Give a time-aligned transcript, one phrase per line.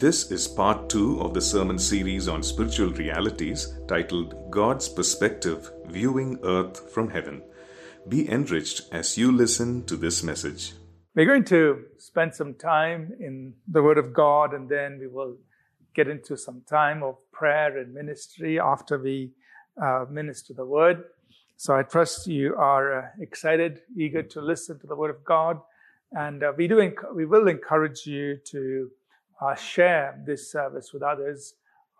[0.00, 6.38] This is part two of the sermon series on spiritual realities titled God's Perspective Viewing
[6.42, 7.42] Earth from Heaven.
[8.08, 10.72] Be enriched as you listen to this message.
[11.14, 15.36] We're going to spend some time in the Word of God and then we will
[15.94, 19.32] get into some time of prayer and ministry after we
[19.84, 21.04] uh, minister the Word.
[21.58, 25.60] So I trust you are uh, excited, eager to listen to the Word of God.
[26.12, 28.90] And uh, we, do enc- we will encourage you to
[29.40, 31.54] uh, share this service with others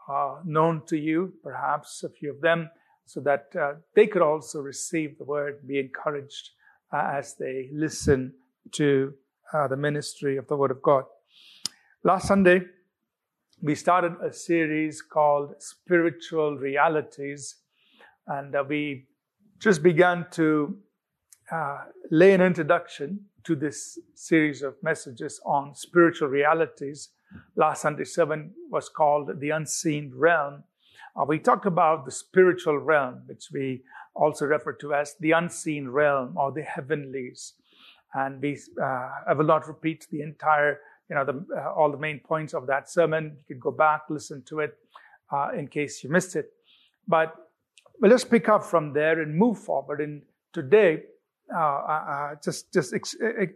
[0.09, 2.69] uh, known to you, perhaps a few of them,
[3.07, 6.51] so that uh, they could also receive the word, be encouraged
[6.93, 8.33] uh, as they listen
[8.73, 9.15] to
[9.53, 11.05] uh, the ministry of the Word of God.
[12.05, 12.63] Last Sunday,
[13.63, 17.57] we started a series called Spiritual Realities,
[18.27, 19.07] and uh, we
[19.59, 20.77] just began to
[22.13, 27.09] lay an introduction to this series of messages on spiritual realities
[27.57, 30.65] Last Sunday sermon was called The Unseen Realm.
[31.17, 33.83] Uh, we talked about the spiritual realm, which we
[34.15, 37.55] also refer to as the unseen realm or the heavenlies.
[38.15, 41.99] And we, uh, I will not repeat the entire, you know, the, uh, all the
[41.99, 43.37] main points of that sermon.
[43.37, 44.77] You can go back, listen to it
[45.33, 46.53] uh, in case you missed it.
[47.07, 47.35] But
[48.01, 50.01] well, let's pick up from there and move forward.
[50.01, 51.03] And today,
[51.55, 53.53] uh, uh, just just ex- ex-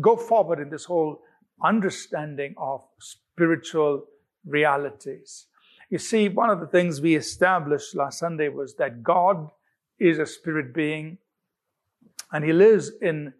[0.00, 1.22] go forward in this whole
[1.62, 4.04] understanding of spiritual
[4.44, 5.46] realities.
[5.90, 9.48] You see, one of the things we established last Sunday was that God
[9.98, 11.18] is a spirit being
[12.32, 13.32] and he lives in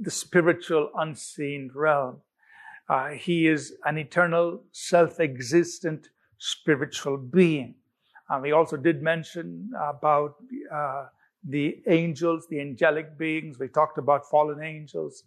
[0.00, 2.20] the spiritual unseen realm.
[2.88, 6.08] Uh, he is an eternal, self existent
[6.38, 7.74] spiritual being.
[8.28, 10.34] And we also did mention about
[10.72, 11.06] uh,
[11.48, 13.58] the angels, the angelic beings.
[13.58, 15.24] We talked about fallen angels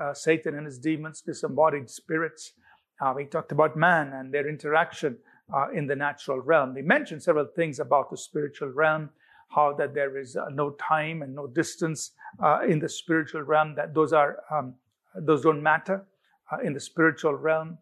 [0.00, 2.52] uh, Satan and his demons, disembodied spirits.
[3.00, 5.16] Uh, we talked about man and their interaction
[5.54, 6.74] uh, in the natural realm.
[6.74, 9.10] We mentioned several things about the spiritual realm,
[9.48, 13.74] how that there is uh, no time and no distance uh, in the spiritual realm.
[13.74, 14.74] That those are um,
[15.14, 16.04] those don't matter
[16.52, 17.78] uh, in the spiritual realm.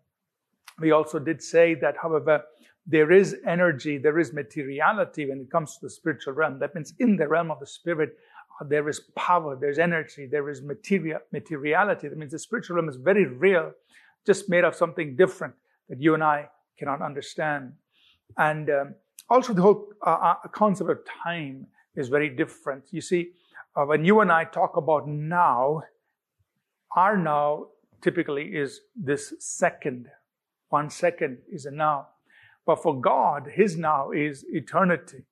[0.79, 2.45] We also did say that, however,
[2.87, 6.59] there is energy, there is materiality when it comes to the spiritual realm.
[6.59, 8.17] That means in the realm of the spirit,
[8.65, 12.09] there is power, there's energy, there is material, materiality.
[12.09, 13.73] That means the spiritual realm is very real,
[14.27, 15.55] just made of something different
[15.89, 17.73] that you and I cannot understand.
[18.39, 18.95] And um,
[19.29, 22.85] also, the whole uh, uh concept of time is very different.
[22.91, 23.33] You see,
[23.77, 25.83] uh, when you and I talk about now,
[26.95, 27.67] our now
[28.01, 30.09] typically is this second.
[30.69, 32.09] One second is a now.
[32.65, 35.25] But for God, His now is eternity.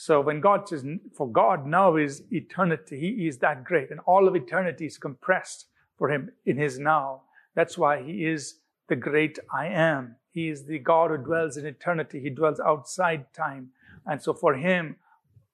[0.00, 3.90] So when God says, for God now is eternity, He is that great.
[3.90, 5.66] And all of eternity is compressed
[5.96, 7.22] for Him in His now.
[7.56, 10.14] That's why He is the great I am.
[10.30, 12.20] He is the God who dwells in eternity.
[12.20, 13.70] He dwells outside time.
[14.06, 14.94] And so for Him,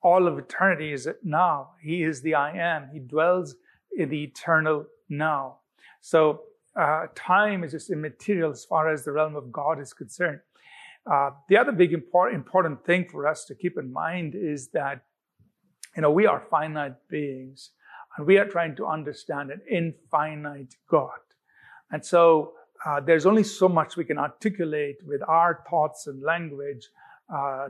[0.03, 1.71] all of eternity is now.
[1.81, 2.91] He is the I am.
[2.93, 3.55] He dwells
[3.97, 5.61] in the eternal now.
[6.03, 6.43] So
[6.77, 10.41] uh, time is just immaterial as far as the realm of God is concerned.
[11.11, 15.03] Uh, the other big important, thing for us to keep in mind is that,
[15.97, 17.71] you know, we are finite beings
[18.17, 21.11] and we are trying to understand an infinite God.
[21.91, 22.55] And so
[22.87, 26.89] uh, there's only so much we can articulate with our thoughts and language
[27.33, 27.69] uh,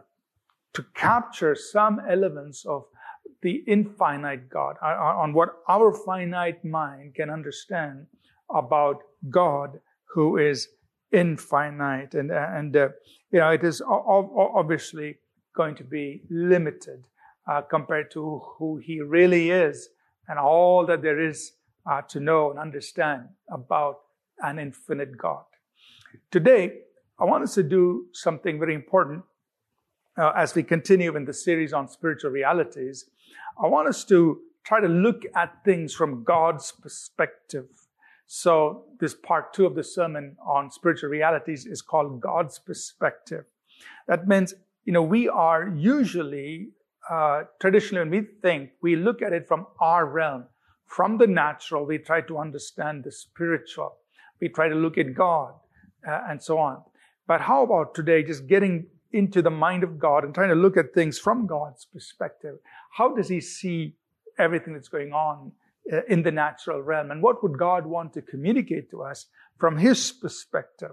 [0.74, 2.84] to capture some elements of
[3.42, 8.06] the infinite God, uh, uh, on what our finite mind can understand
[8.50, 10.68] about God who is
[11.14, 12.14] infinite.
[12.14, 12.88] And, and uh,
[13.30, 15.18] you know, it is obviously
[15.54, 17.06] going to be limited
[17.46, 19.88] uh, compared to who he really is
[20.28, 21.52] and all that there is
[21.90, 23.96] uh, to know and understand about
[24.42, 25.44] an infinite God.
[26.30, 26.78] Today,
[27.18, 29.22] I want us to do something very important
[30.18, 33.10] uh, as we continue in the series on spiritual realities.
[33.62, 37.66] I want us to try to look at things from God's perspective.
[38.26, 43.44] So this part two of the sermon on spiritual realities is called God's perspective.
[44.08, 44.54] That means,
[44.84, 46.70] you know, we are usually,
[47.10, 50.44] uh, traditionally when we think, we look at it from our realm.
[50.86, 53.96] From the natural, we try to understand the spiritual.
[54.40, 55.54] We try to look at God
[56.06, 56.82] uh, and so on.
[57.26, 60.76] But how about today just getting into the mind of God and trying to look
[60.76, 62.56] at things from God's perspective?
[62.90, 63.94] How does he see
[64.38, 65.52] everything that's going on
[66.08, 67.10] in the natural realm.
[67.10, 69.26] And what would God want to communicate to us
[69.58, 70.92] from His perspective?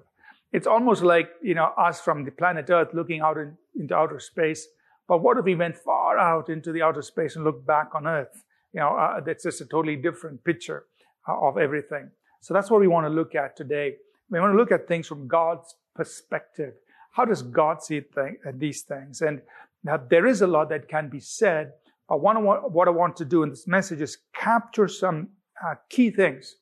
[0.51, 4.19] It's almost like, you know, us from the planet Earth looking out in, into outer
[4.19, 4.67] space.
[5.07, 8.05] But what if we went far out into the outer space and looked back on
[8.05, 8.43] Earth?
[8.73, 10.85] You know, uh, that's just a totally different picture
[11.27, 12.11] uh, of everything.
[12.41, 13.95] So that's what we want to look at today.
[14.29, 16.73] We want to look at things from God's perspective.
[17.11, 19.21] How does God see th- these things?
[19.21, 19.41] And
[19.83, 21.73] now there is a lot that can be said.
[22.11, 25.29] But what I want to do in this message is capture some
[25.65, 26.57] uh, key things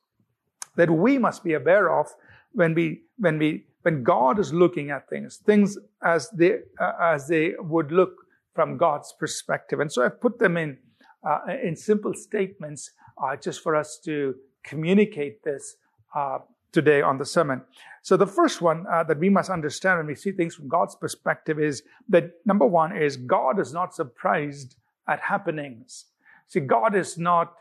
[0.76, 2.06] that we must be aware of
[2.52, 7.28] when we when we when God is looking at things, things as they uh, as
[7.28, 8.14] they would look
[8.54, 9.80] from God's perspective.
[9.80, 10.78] And so I've put them in
[11.28, 15.78] uh, in simple statements uh, just for us to communicate this
[16.16, 16.38] uh,
[16.72, 17.64] today on the sermon.
[18.04, 20.94] So the first one uh, that we must understand when we see things from God's
[20.94, 24.76] perspective is that number one is God is not surprised
[25.10, 26.06] at happenings.
[26.48, 27.54] See, God is not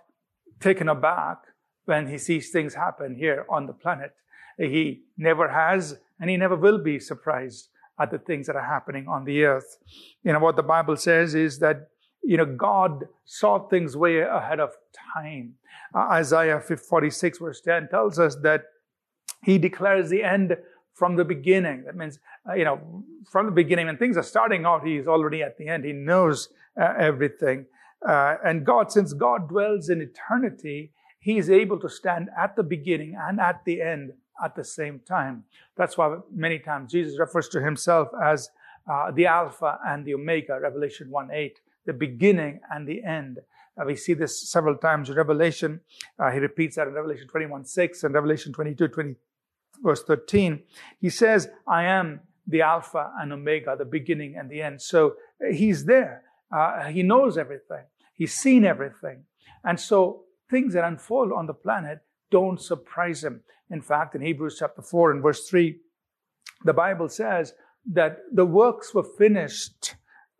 [0.60, 1.38] taken aback
[1.86, 4.12] when he sees things happen here on the planet.
[4.58, 7.68] He never has and he never will be surprised
[7.98, 9.78] at the things that are happening on the earth.
[10.22, 11.88] You know, what the Bible says is that,
[12.22, 14.70] you know, God saw things way ahead of
[15.14, 15.54] time.
[15.94, 18.64] Uh, Isaiah 46 verse 10 tells us that
[19.42, 20.56] he declares the end
[20.98, 21.84] from the beginning.
[21.84, 22.18] That means,
[22.48, 25.56] uh, you know, from the beginning, when things are starting out, he is already at
[25.56, 25.84] the end.
[25.84, 26.48] He knows
[26.80, 27.66] uh, everything.
[28.06, 32.62] Uh, and God, since God dwells in eternity, he is able to stand at the
[32.62, 34.12] beginning and at the end
[34.44, 35.44] at the same time.
[35.76, 38.50] That's why many times Jesus refers to himself as
[38.90, 43.38] uh, the Alpha and the Omega, Revelation 1 8, the beginning and the end.
[43.80, 45.80] Uh, we see this several times in Revelation.
[46.18, 49.14] Uh, he repeats that in Revelation 21 6 and Revelation 22 20,
[49.82, 50.62] verse 13.
[51.00, 54.80] He says, I am the Alpha and Omega, the beginning and the end.
[54.80, 56.22] So uh, he's there.
[56.50, 57.84] Uh, he knows everything.
[58.14, 59.24] He's seen everything.
[59.64, 63.42] And so things that unfold on the planet don't surprise him.
[63.70, 65.78] In fact, in Hebrews chapter 4 and verse 3,
[66.64, 67.54] the Bible says
[67.92, 69.94] that the works were finished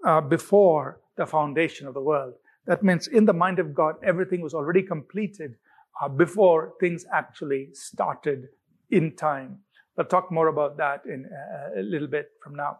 [0.04, 2.34] uh, before the foundation of the world.
[2.66, 5.56] That means in the mind of God, everything was already completed
[6.00, 8.48] uh, before things actually started
[8.90, 9.58] in time.
[9.96, 12.78] We'll talk more about that in uh, a little bit from now.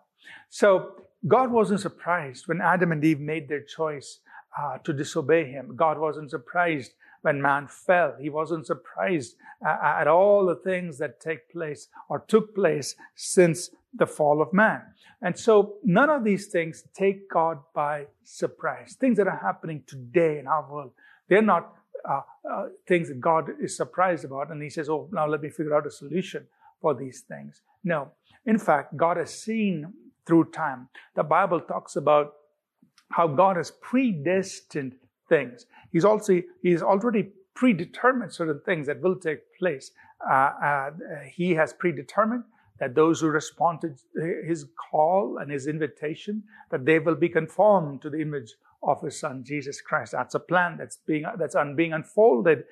[0.48, 4.20] So God wasn't surprised when Adam and Eve made their choice
[4.58, 5.74] uh, to disobey him.
[5.76, 8.14] God wasn't surprised when man fell.
[8.20, 9.34] He wasn't surprised
[9.64, 14.82] at all the things that take place or took place since the fall of man.
[15.20, 18.96] And so none of these things take God by surprise.
[18.98, 20.92] Things that are happening today in our world,
[21.28, 21.74] they're not
[22.08, 24.50] uh, uh, things that God is surprised about.
[24.50, 26.46] And he says, oh, now let me figure out a solution
[26.80, 27.62] for these things.
[27.84, 28.12] No.
[28.46, 29.92] In fact, God has seen
[30.26, 30.88] through time.
[31.14, 32.34] The Bible talks about
[33.10, 34.94] how God has predestined
[35.28, 35.66] things.
[35.92, 39.90] He's also, he's already predetermined certain things that will take place.
[40.28, 40.90] Uh, uh,
[41.30, 42.44] he has predetermined
[42.78, 43.94] that those who respond to
[44.46, 49.18] his call and his invitation, that they will be conformed to the image of his
[49.18, 50.12] son, Jesus Christ.
[50.12, 52.64] That's a plan that's being, that's un, being unfolded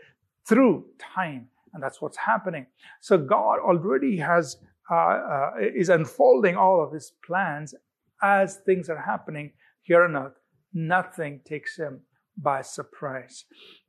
[0.47, 1.49] through time.
[1.75, 2.67] And that's what's happening.
[3.01, 4.57] So God already has,
[4.91, 7.75] uh, uh, is unfolding all of his plans
[8.23, 10.39] as things are happening here on earth.
[10.73, 12.01] Nothing takes him
[12.37, 13.45] by surprise.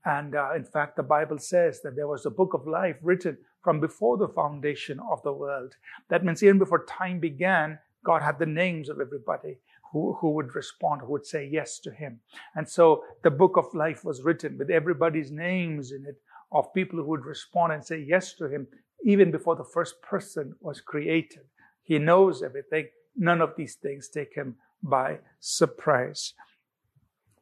[0.06, 3.38] And uh, in fact, the Bible says that there was a book of life written
[3.64, 5.76] from before the foundation of the world.
[6.10, 9.60] That means even before time began, God had the names of everybody
[9.92, 12.20] who, who would respond, who would say yes to him.
[12.56, 16.16] And so the book of life was written with everybody's names in it
[16.52, 18.68] of people who would respond and say yes to him
[19.04, 21.44] even before the first person was created.
[21.84, 22.88] He knows everything.
[23.16, 26.34] None of these things take him by surprise.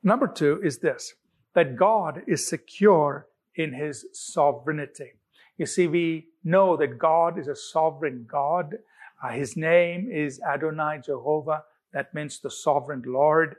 [0.04, 1.14] Number two is this
[1.54, 5.14] that God is secure in his sovereignty.
[5.58, 8.76] You see, we know that God is a sovereign God.
[9.24, 11.64] Uh, his name is Adonai Jehovah.
[11.96, 13.56] That means the sovereign Lord.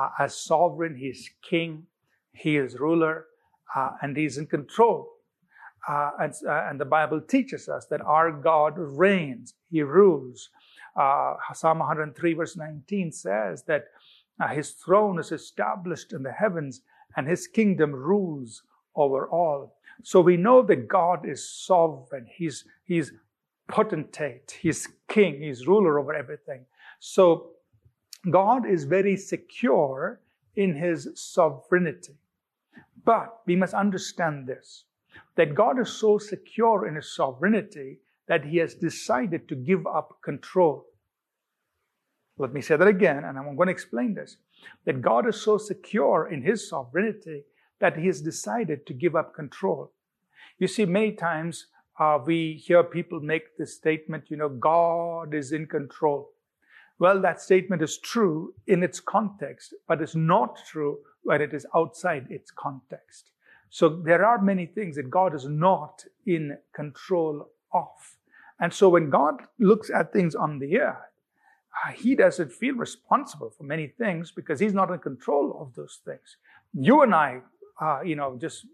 [0.00, 1.86] Uh, as sovereign, he is king,
[2.32, 3.26] he is ruler,
[3.74, 5.10] uh, and he's in control.
[5.88, 10.50] Uh, and, uh, and, the Bible teaches us that our God reigns, he rules.
[10.94, 13.86] Uh, Psalm 103, verse 19 says that
[14.40, 16.82] uh, his throne is established in the heavens
[17.16, 18.62] and his kingdom rules
[18.94, 19.74] over all.
[20.02, 22.26] So we know that God is sovereign.
[22.30, 23.12] He's, he's
[23.68, 24.58] potentate.
[24.60, 25.40] He's king.
[25.40, 26.66] He's ruler over everything.
[27.00, 27.52] So
[28.28, 30.20] God is very secure
[30.56, 32.14] in his sovereignty.
[33.04, 34.84] But we must understand this
[35.36, 37.98] that God is so secure in his sovereignty
[38.28, 40.86] that he has decided to give up control.
[42.38, 44.36] Let me say that again, and I'm going to explain this.
[44.84, 47.44] That God is so secure in his sovereignty
[47.80, 49.92] that he has decided to give up control.
[50.58, 51.66] You see, many times
[51.98, 56.30] uh, we hear people make this statement, you know, God is in control.
[57.00, 61.66] Well, that statement is true in its context, but it's not true when it is
[61.74, 63.30] outside its context.
[63.70, 67.88] So there are many things that God is not in control of.
[68.60, 70.96] And so when God looks at things on the earth,
[71.86, 76.00] uh, he doesn't feel responsible for many things because he's not in control of those
[76.04, 76.36] things.
[76.74, 77.40] You and I,
[77.80, 78.66] uh, you know, just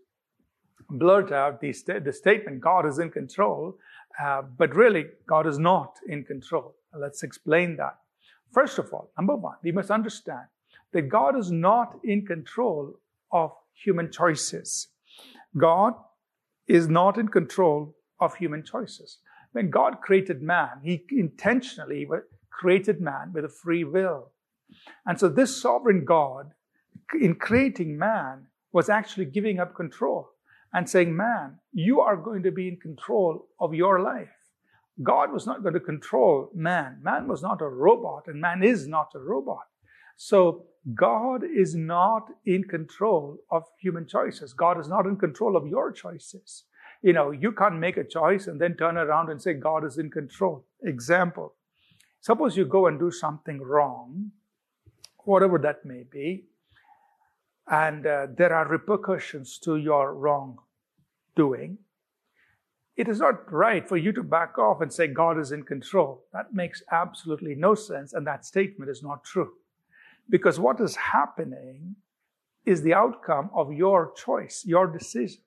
[0.90, 3.78] blurt out the, st- the statement, God is in control,
[4.20, 6.74] uh, but really, God is not in control.
[6.92, 7.98] Let's explain that.
[8.52, 10.46] First of all, number one, we must understand
[10.92, 12.94] that God is not in control
[13.32, 14.88] of human choices.
[15.56, 15.94] God
[16.66, 19.18] is not in control of human choices.
[19.52, 22.06] When God created man, He intentionally
[22.50, 24.32] created man with a free will.
[25.04, 26.52] And so this sovereign God,
[27.20, 30.30] in creating man, was actually giving up control
[30.72, 34.35] and saying, Man, you are going to be in control of your life.
[35.02, 36.98] God was not going to control man.
[37.02, 39.66] Man was not a robot, and man is not a robot.
[40.16, 44.52] So God is not in control of human choices.
[44.52, 46.64] God is not in control of your choices.
[47.02, 49.98] You know, you can't make a choice and then turn around and say God is
[49.98, 50.64] in control.
[50.82, 51.54] Example.
[52.20, 54.32] Suppose you go and do something wrong,
[55.24, 56.46] whatever that may be,
[57.68, 60.58] and uh, there are repercussions to your wrong
[61.34, 61.78] doing.
[62.96, 66.24] It is not right for you to back off and say God is in control.
[66.32, 69.52] That makes absolutely no sense, and that statement is not true.
[70.30, 71.96] Because what is happening
[72.64, 75.42] is the outcome of your choice, your decision.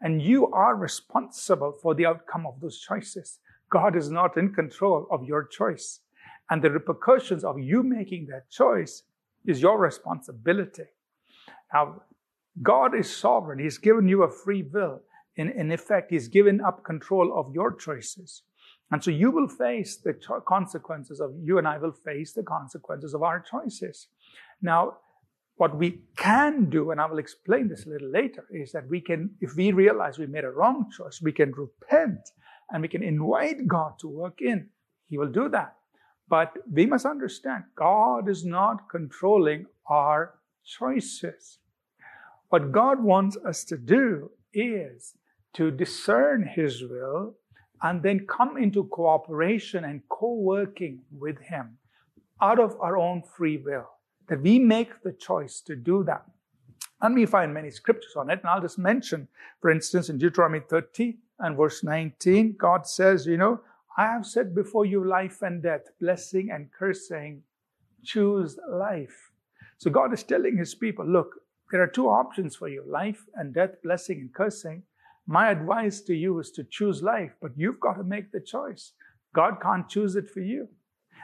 [0.00, 3.38] And you are responsible for the outcome of those choices.
[3.70, 6.00] God is not in control of your choice.
[6.50, 9.02] And the repercussions of you making that choice
[9.44, 10.84] is your responsibility.
[11.72, 12.02] Now,
[12.62, 13.58] God is sovereign.
[13.58, 15.02] He's given you a free will.
[15.36, 18.42] In, in effect, He's given up control of your choices.
[18.90, 22.42] And so you will face the cho- consequences of, you and I will face the
[22.42, 24.08] consequences of our choices.
[24.62, 24.98] Now,
[25.56, 29.00] what we can do, and I will explain this a little later, is that we
[29.00, 32.20] can, if we realize we made a wrong choice, we can repent
[32.70, 34.68] and we can invite God to work in.
[35.08, 35.74] He will do that.
[36.28, 41.58] But we must understand God is not controlling our choices.
[42.48, 45.14] What God wants us to do is
[45.56, 47.34] to discern His will
[47.82, 51.78] and then come into cooperation and co working with Him
[52.40, 53.88] out of our own free will.
[54.28, 56.24] That we make the choice to do that.
[57.00, 58.40] And we find many scriptures on it.
[58.40, 59.28] And I'll just mention,
[59.60, 63.60] for instance, in Deuteronomy 30 and verse 19, God says, You know,
[63.96, 67.42] I have set before you life and death, blessing and cursing.
[68.04, 69.30] Choose life.
[69.78, 71.36] So God is telling his people, look,
[71.70, 74.82] there are two options for you life and death, blessing and cursing.
[75.26, 78.92] My advice to you is to choose life, but you've got to make the choice.
[79.34, 80.68] God can't choose it for you.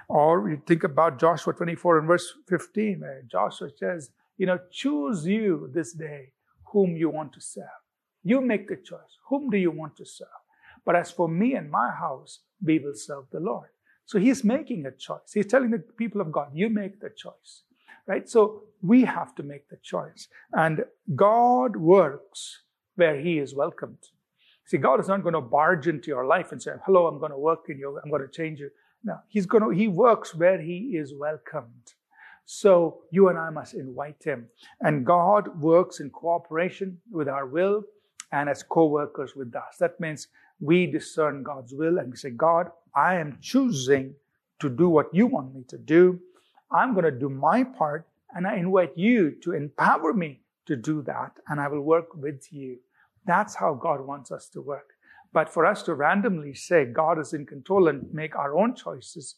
[0.09, 5.25] Or you think about Joshua 24 and verse 15, where Joshua says, you know, choose
[5.25, 6.33] you this day
[6.73, 7.65] whom you want to serve.
[8.25, 9.19] You make the choice.
[9.29, 10.29] Whom do you want to serve?
[10.85, 13.69] But as for me and my house, we will serve the Lord.
[14.05, 15.33] So he's making a choice.
[15.33, 17.63] He's telling the people of God, you make the choice.
[18.07, 18.29] Right?
[18.29, 20.27] So we have to make the choice.
[20.53, 22.63] And God works
[22.97, 23.99] where he is welcomed.
[24.65, 27.33] See, God is not going to barge into your life and say, hello, I'm going
[27.33, 27.99] to work in you.
[28.03, 28.71] I'm going to change you.
[29.05, 31.95] No, he's going to, he works where he is welcomed.
[32.45, 34.47] So you and I must invite him.
[34.81, 37.83] And God works in cooperation with our will
[38.31, 39.77] and as co-workers with us.
[39.81, 40.29] That means
[40.61, 44.15] we discern God's will and we say, God, I am choosing
[44.61, 46.21] to do what you want me to do.
[46.71, 51.02] I'm going to do my part and I invite you to empower me to do
[51.02, 52.78] that and I will work with you.
[53.26, 54.90] That's how God wants us to work.
[55.33, 59.37] But for us to randomly say God is in control and make our own choices,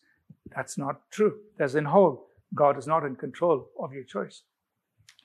[0.54, 1.38] that's not true.
[1.58, 4.42] As in whole, God is not in control of your choice,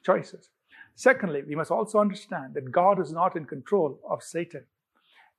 [0.05, 0.49] choices.
[0.95, 4.65] Secondly, we must also understand that God is not in control of Satan.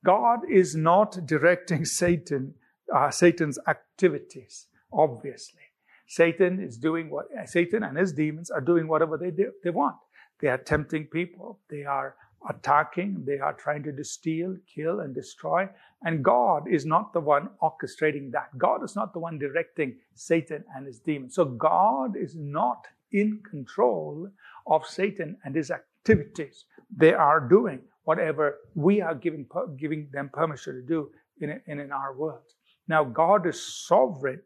[0.05, 2.55] God is not directing Satan,
[2.95, 5.61] uh, Satan's activities, obviously.
[6.07, 9.97] Satan is doing what, Satan and his demons are doing whatever they, do, they want.
[10.41, 11.59] They are tempting people.
[11.69, 12.17] They are
[12.49, 13.25] attacking.
[13.27, 15.69] They are trying to steal, kill, and destroy.
[16.03, 18.57] And God is not the one orchestrating that.
[18.57, 21.35] God is not the one directing Satan and his demons.
[21.35, 24.29] So God is not in control
[24.67, 26.65] of Satan and his activities.
[26.97, 29.47] They are doing whatever we are giving,
[29.79, 32.43] giving them permission to do in, in, in our world.
[32.89, 34.41] Now, God is sovereign,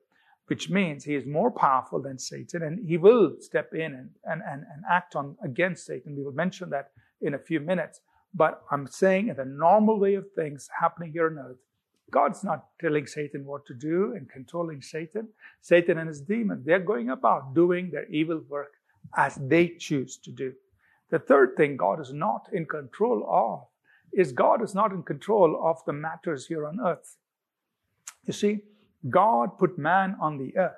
[0.46, 4.42] which means he is more powerful than Satan and he will step in and, and,
[4.42, 6.16] and, act on against Satan.
[6.16, 6.90] We will mention that
[7.22, 8.00] in a few minutes.
[8.34, 11.56] But I'm saying in the normal way of things happening here on earth,
[12.10, 15.28] God's not telling Satan what to do and controlling Satan.
[15.62, 18.74] Satan and his demons, they're going about doing their evil work
[19.16, 20.52] as they choose to do.
[21.10, 23.66] The third thing God is not in control of
[24.12, 27.16] is God is not in control of the matters here on earth.
[28.26, 28.60] You see,
[29.10, 30.72] God put man on the earth,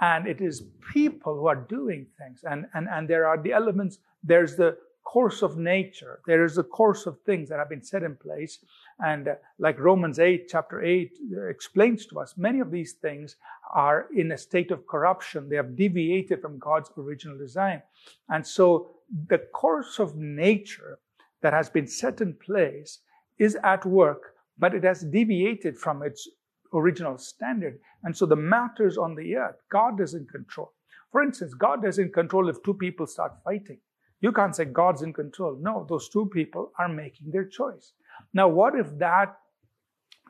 [0.00, 2.40] and it is people who are doing things.
[2.44, 6.62] And, and, and there are the elements, there's the course of nature, there is the
[6.62, 8.58] course of things that have been set in place.
[9.04, 13.36] And uh, like Romans 8, chapter 8 uh, explains to us, many of these things
[13.74, 15.48] are in a state of corruption.
[15.48, 17.82] They have deviated from God's original design.
[18.28, 18.92] And so
[19.28, 20.98] the course of nature
[21.40, 23.00] that has been set in place
[23.38, 26.28] is at work, but it has deviated from its
[26.72, 27.78] original standard.
[28.04, 30.72] And so the matters on the earth, God is in control.
[31.10, 33.78] For instance, God is in control if two people start fighting.
[34.20, 35.58] You can't say God's in control.
[35.60, 37.92] No, those two people are making their choice.
[38.34, 39.36] Now, what if that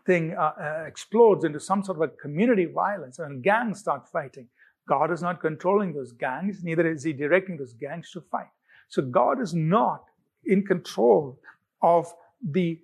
[0.07, 4.49] thing uh, uh, explodes into some sort of a community violence and gangs start fighting?
[4.89, 8.51] God is not controlling those gangs, neither is He directing those gangs to fight.
[8.89, 10.05] So God is not
[10.45, 11.39] in control
[11.83, 12.81] of the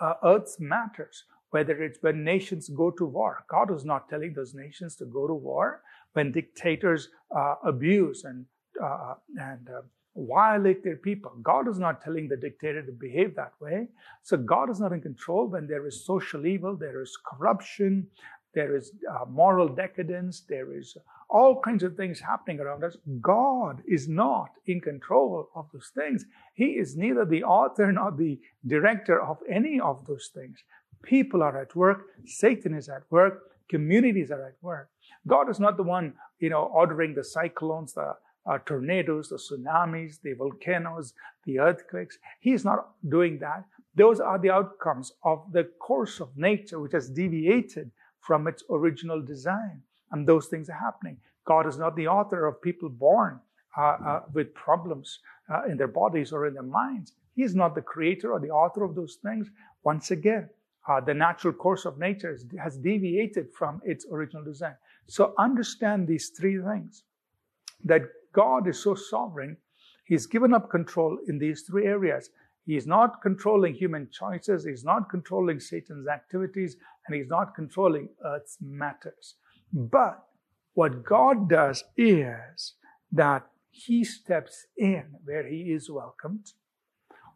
[0.00, 3.44] uh, earth's matters, whether it's when nations go to war.
[3.48, 5.82] God is not telling those nations to go to war.
[6.12, 8.46] When dictators uh, abuse and
[8.82, 9.82] uh, and uh,
[10.16, 13.88] violate their people, God is not telling the dictator to behave that way.
[14.22, 18.06] So God is not in control when there is social evil, there is corruption,
[18.54, 20.96] there is uh, moral decadence, there is
[21.28, 22.96] all kinds of things happening around us.
[23.20, 26.24] God is not in control of those things.
[26.54, 30.64] He is neither the author nor the director of any of those things.
[31.02, 34.90] People are at work, Satan is at work, communities are at work.
[35.26, 38.14] God is not the one, you know, ordering the cyclones, the
[38.46, 41.14] uh, tornadoes, the tsunamis, the volcanoes,
[41.44, 42.18] the earthquakes.
[42.40, 43.64] He's not doing that.
[43.94, 47.90] Those are the outcomes of the course of nature, which has deviated
[48.20, 51.16] from its original design and those things are happening.
[51.44, 53.40] God is not the author of people born
[53.76, 55.20] uh, uh, with problems
[55.52, 57.12] uh, in their bodies or in their minds.
[57.34, 59.48] He is not the creator or the author of those things.
[59.84, 60.48] Once again,
[60.88, 64.74] uh, the natural course of nature has deviated from its original design.
[65.06, 67.04] So understand these three things
[67.84, 69.56] that God is so sovereign,
[70.04, 72.30] He's given up control in these three areas.
[72.66, 76.76] He is not controlling human choices, He's not controlling Satan's activities,
[77.06, 79.36] and He's not controlling Earth's matters.
[79.72, 80.24] But
[80.74, 82.74] what God does is
[83.12, 86.52] that He steps in where He is welcomed.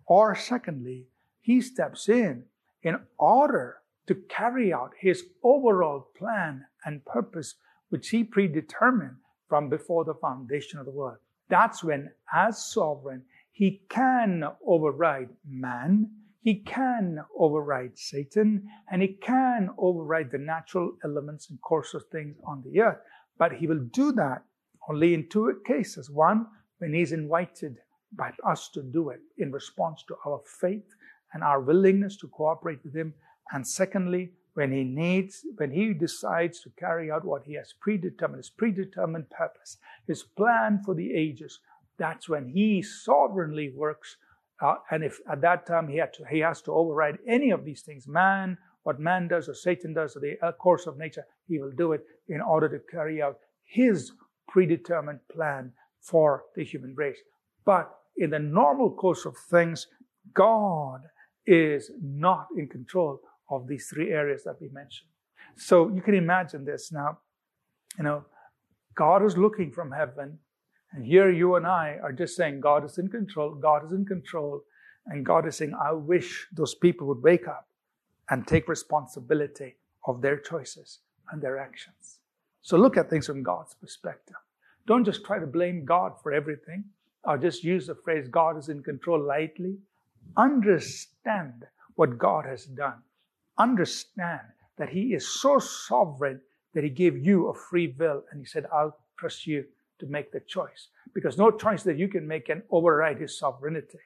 [0.07, 1.07] Or secondly,
[1.41, 2.45] He steps in
[2.85, 7.57] in order to carry out His overall plan and purpose,
[7.89, 9.17] which He predetermined
[9.49, 11.19] from before the foundation of the world.
[11.49, 16.11] That's when, as sovereign, He can override man
[16.45, 22.37] he can override Satan and he can override the natural elements and course of things
[22.47, 22.99] on the earth.
[23.39, 24.43] But he will do that
[24.87, 26.11] only in two cases.
[26.11, 26.47] One,
[26.79, 27.79] when he's invited
[28.13, 30.85] by us to do it in response to our faith
[31.35, 33.13] and our willingness to cooperate with him.
[33.53, 38.39] And secondly, when he needs, when he decides to carry out what he has predetermined,
[38.39, 41.61] his predetermined purpose, his plan for the ages,
[41.99, 44.17] that's when he sovereignly works
[44.63, 47.83] uh, and if at that time he, to, he has to override any of these
[47.83, 51.59] things, man, what man does or Satan does or the uh, course of nature, he
[51.59, 54.13] will do it in order to carry out his
[54.49, 57.19] predetermined plan for the human race.
[57.65, 59.87] But in the normal course of things,
[60.35, 61.01] God
[61.47, 65.11] is not in control of these three areas that we mentioned.
[65.57, 67.19] So you can imagine this now.
[67.99, 68.25] You know,
[68.95, 70.39] God is looking from heaven
[70.95, 74.05] and here you and I are just saying God is in control, God is in
[74.07, 74.63] control,
[75.07, 77.67] and God is saying, I wish those people would wake up
[78.31, 79.75] and take responsibility
[80.07, 81.01] of their choices
[81.33, 82.21] and their actions.
[82.63, 84.37] So look at things from God's perspective.
[84.87, 86.85] Don't just try to blame God for everything
[87.25, 89.77] or just use the phrase God is in control lightly.
[90.37, 93.03] Understand what God has done.
[93.59, 94.41] Understand
[94.79, 96.41] that He is so sovereign
[96.75, 99.65] that He gave you a free will and He said, I'll trust you
[100.01, 103.99] to make the choice because no choice that you can make can override his sovereignty.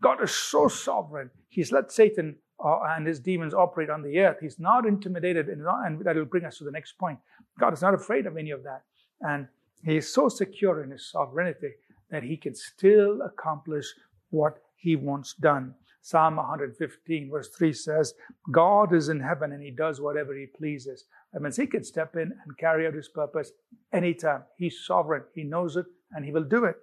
[0.00, 1.30] God is so sovereign.
[1.48, 4.38] He's let Satan uh, and his demons operate on the earth.
[4.40, 7.18] He's not intimidated, and, and that will bring us to the next point.
[7.58, 8.82] God is not afraid of any of that.
[9.20, 9.46] And
[9.84, 11.72] he is so secure in his sovereignty
[12.10, 13.86] that he can still accomplish
[14.30, 15.74] what he wants done.
[16.04, 18.14] Psalm 115, verse 3 says,
[18.50, 21.04] God is in heaven and he does whatever he pleases.
[21.32, 23.52] That means he can step in and carry out his purpose
[23.92, 24.42] anytime.
[24.56, 25.22] He's sovereign.
[25.32, 26.74] He knows it and he will do it.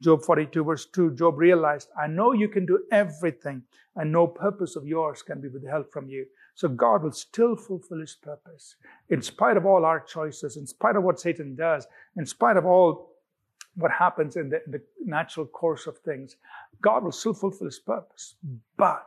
[0.00, 3.64] Job 42 verse 2, Job realized, I know you can do everything
[3.96, 6.26] and no purpose of yours can be withheld from you.
[6.54, 8.76] So God will still fulfill his purpose.
[9.08, 12.64] In spite of all our choices, in spite of what Satan does, in spite of
[12.64, 13.07] all
[13.78, 16.36] what happens in the, the natural course of things,
[16.82, 18.34] God will still fulfill his purpose.
[18.76, 19.06] But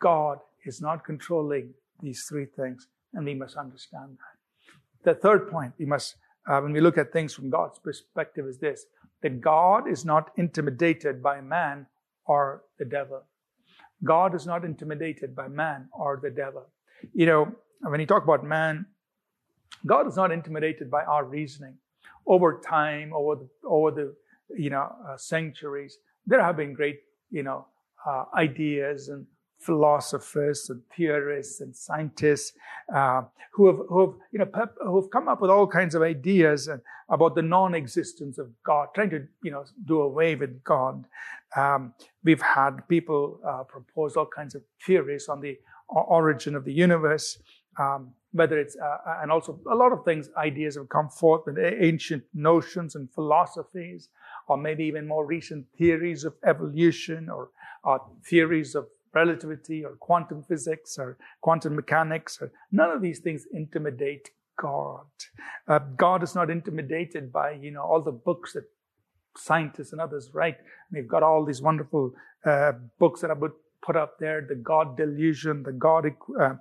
[0.00, 5.14] God is not controlling these three things and we must understand that.
[5.14, 6.16] The third point we must,
[6.48, 8.86] uh, when we look at things from God's perspective, is this
[9.22, 11.86] that God is not intimidated by man
[12.26, 13.22] or the devil.
[14.02, 16.66] God is not intimidated by man or the devil.
[17.14, 18.86] You know, when you talk about man,
[19.86, 21.76] God is not intimidated by our reasoning.
[22.26, 24.14] Over time, over the, over the
[24.56, 27.66] you know uh, centuries, there have been great you know
[28.06, 29.26] uh, ideas and
[29.60, 32.52] philosophers and theorists and scientists
[32.94, 34.48] uh, who have who have you know
[34.82, 36.68] who have come up with all kinds of ideas
[37.08, 41.04] about the non-existence of God, trying to you know do away with God.
[41.56, 45.58] Um, we've had people uh, propose all kinds of theories on the
[45.88, 47.38] origin of the universe.
[47.78, 51.42] Um, whether it's uh, uh, and also a lot of things ideas have come forth
[51.46, 54.08] with ancient notions and philosophies
[54.48, 57.50] or maybe even more recent theories of evolution or
[57.84, 62.38] uh, theories of relativity or quantum physics or quantum mechanics.
[62.42, 65.06] Or, none of these things intimidate God.
[65.68, 68.64] Uh, God is not intimidated by, you know, all the books that
[69.36, 70.56] scientists and others write.
[70.92, 73.36] We've got all these wonderful uh, books that are
[73.84, 76.06] put up there, the God delusion, the God
[76.40, 76.54] uh,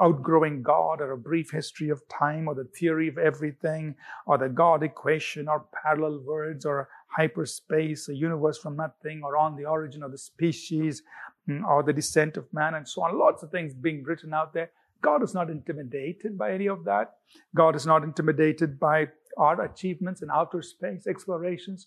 [0.00, 3.94] outgrowing God, or a brief history of time, or the theory of everything,
[4.26, 9.56] or the God equation, or parallel worlds, or hyperspace, a universe from nothing, or on
[9.56, 11.02] the origin of the species,
[11.48, 13.18] mm, or the descent of man, and so on.
[13.18, 14.70] Lots of things being written out there.
[15.02, 17.16] God is not intimidated by any of that.
[17.54, 21.86] God is not intimidated by our achievements in outer space explorations.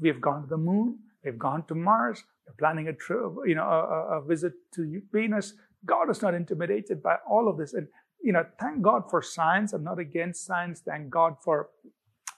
[0.00, 0.98] We have gone to the moon.
[1.24, 2.24] We've gone to Mars.
[2.58, 5.54] Planning a trip, you know, a, a visit to Venus.
[5.84, 7.74] God is not intimidated by all of this.
[7.74, 7.88] And,
[8.22, 9.72] you know, thank God for science.
[9.72, 10.80] I'm not against science.
[10.80, 11.70] Thank God for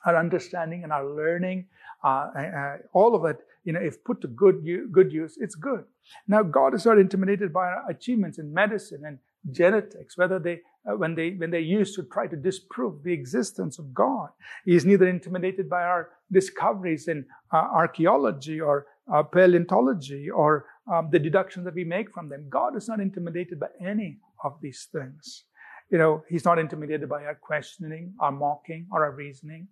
[0.05, 1.67] our understanding and our learning.
[2.03, 5.85] Uh, uh, all of it, you know, if put to good, good use, it's good.
[6.29, 9.19] Now, God is not intimidated by our achievements in medicine and
[9.51, 13.79] genetics, whether they, uh, when they, when they used to try to disprove the existence
[13.79, 14.29] of God.
[14.65, 21.09] He is neither intimidated by our discoveries in uh, archaeology or uh, paleontology or um,
[21.11, 22.47] the deductions that we make from them.
[22.49, 25.45] God is not intimidated by any of these things.
[25.91, 29.69] You know, He's not intimidated by our questioning, our mocking, or our reasoning.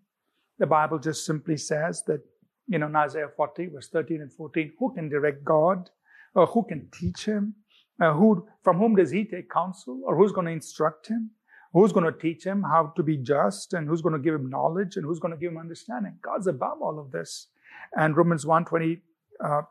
[0.58, 2.20] The Bible just simply says that,
[2.68, 5.90] you know, in Isaiah 40, verse 13 and 14, who can direct God?
[6.34, 7.54] Or who can teach him?
[8.00, 10.00] Uh, who, from whom does he take counsel?
[10.06, 11.30] Or who's going to instruct him?
[11.72, 13.72] Who's going to teach him how to be just?
[13.72, 14.96] And who's going to give him knowledge?
[14.96, 16.18] And who's going to give him understanding?
[16.22, 17.48] God's above all of this.
[17.96, 19.00] And Romans 1 20,
[19.42, 19.62] uh,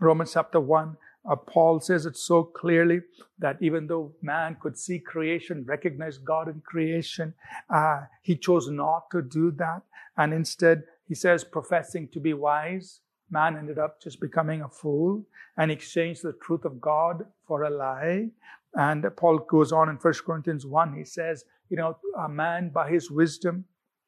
[0.00, 0.96] Romans chapter 1,
[1.28, 3.00] uh, Paul says it so clearly
[3.38, 7.34] that even though man could see creation, recognize God in creation,
[7.68, 9.82] uh, he chose not to do that.
[10.16, 15.24] And instead, he says, professing to be wise, man ended up just becoming a fool
[15.56, 18.28] and exchanged the truth of God for a lie.
[18.74, 22.90] And Paul goes on in 1 Corinthians 1, he says, you know, a man by
[22.90, 23.64] his wisdom,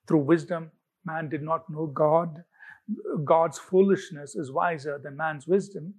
[0.07, 0.71] through wisdom,
[1.05, 2.45] man did not know God.
[3.25, 5.95] God's foolishness is wiser than man's wisdom.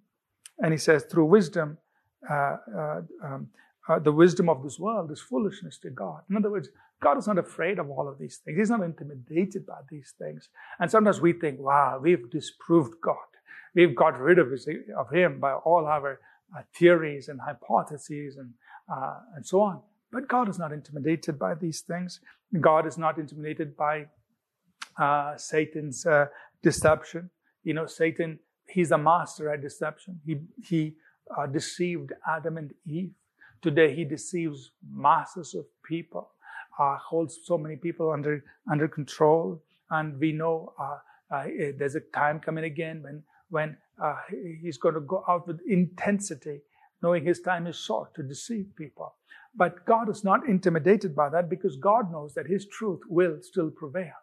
[0.59, 1.77] And he says, through wisdom,
[2.29, 3.47] uh, uh, um,
[3.87, 6.21] uh, the wisdom of this world is foolishness to God.
[6.29, 6.69] In other words,
[7.01, 8.57] God is not afraid of all of these things.
[8.57, 10.49] He's not intimidated by these things.
[10.79, 13.15] And sometimes we think, wow, we've disproved God.
[13.73, 16.19] We've got rid of, his, of him by all our
[16.55, 18.51] uh, theories and hypotheses and,
[18.91, 19.81] uh, and so on.
[20.11, 22.19] But God is not intimidated by these things.
[22.59, 24.07] God is not intimidated by
[24.99, 26.25] uh, Satan's uh,
[26.63, 27.29] deception.
[27.63, 30.19] You know, Satan, he's a master at deception.
[30.25, 30.95] He, he
[31.37, 33.11] uh, deceived Adam and Eve.
[33.61, 36.29] Today, he deceives masses of people
[36.79, 40.97] uh, holds so many people under under control, and we know uh,
[41.29, 41.43] uh,
[41.77, 44.15] there's a time coming again when when uh,
[44.61, 46.61] he's going to go out with intensity,
[47.03, 49.13] knowing his time is short to deceive people.
[49.55, 53.71] But God is not intimidated by that because God knows that His truth will still
[53.71, 54.13] prevail.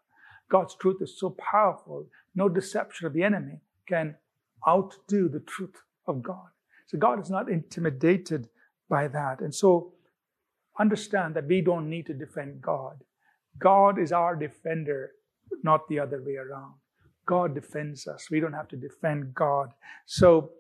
[0.49, 4.15] God's truth is so powerful, no deception of the enemy can
[4.69, 6.49] outdo the truth of God.
[6.87, 8.49] So God is not intimidated
[8.89, 9.41] by that.
[9.41, 9.95] And so
[10.79, 13.03] understand that we don't need to defend God.
[13.59, 15.13] God is our defender,
[15.63, 16.75] not the other way around.
[17.27, 18.31] God defends us.
[18.31, 19.71] We don't have to defend God.
[20.05, 20.51] So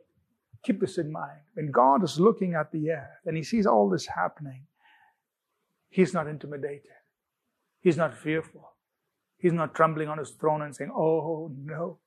[0.64, 1.40] keep this in mind.
[1.54, 4.62] When God is looking at the earth and he sees all this happening,
[5.90, 6.90] he's not intimidated.
[7.80, 8.72] He's not fearful.
[9.46, 11.98] He's not trembling on his throne and saying, Oh, no,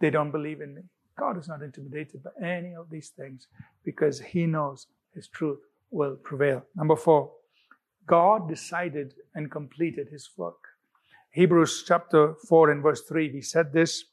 [0.00, 0.82] they don't believe in me.
[1.16, 3.46] God is not intimidated by any of these things
[3.84, 5.60] because he knows his truth
[5.92, 6.64] will prevail.
[6.74, 7.30] Number four,
[8.04, 10.58] God decided and completed his work.
[11.30, 14.06] Hebrews chapter 4 and verse 3, he said this,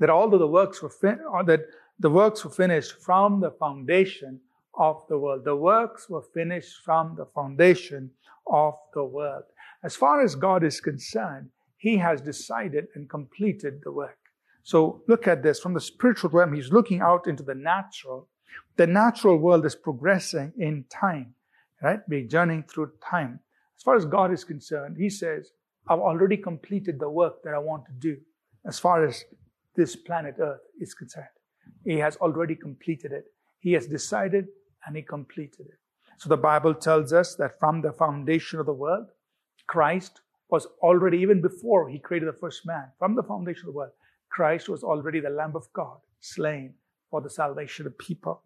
[0.00, 1.62] that although the works were fin- or that
[2.00, 4.40] the works were finished from the foundation
[4.74, 5.46] of the world.
[5.46, 8.10] The works were finished from the foundation
[8.46, 9.44] of the world.
[9.84, 14.18] As far as God is concerned, He has decided and completed the work.
[14.62, 16.54] So look at this from the spiritual realm.
[16.54, 18.28] He's looking out into the natural.
[18.76, 21.34] The natural world is progressing in time,
[21.82, 22.00] right?
[22.08, 23.40] We're journeying through time.
[23.76, 25.50] As far as God is concerned, He says,
[25.86, 28.16] I've already completed the work that I want to do
[28.66, 29.24] as far as
[29.76, 31.26] this planet Earth is concerned.
[31.84, 33.26] He has already completed it.
[33.58, 34.46] He has decided
[34.86, 35.78] and He completed it.
[36.16, 39.08] So the Bible tells us that from the foundation of the world,
[39.66, 43.78] Christ was already, even before He created the first man, from the foundation of the
[43.78, 43.92] world,
[44.30, 46.74] Christ was already the Lamb of God, slain
[47.10, 48.42] for the salvation of people.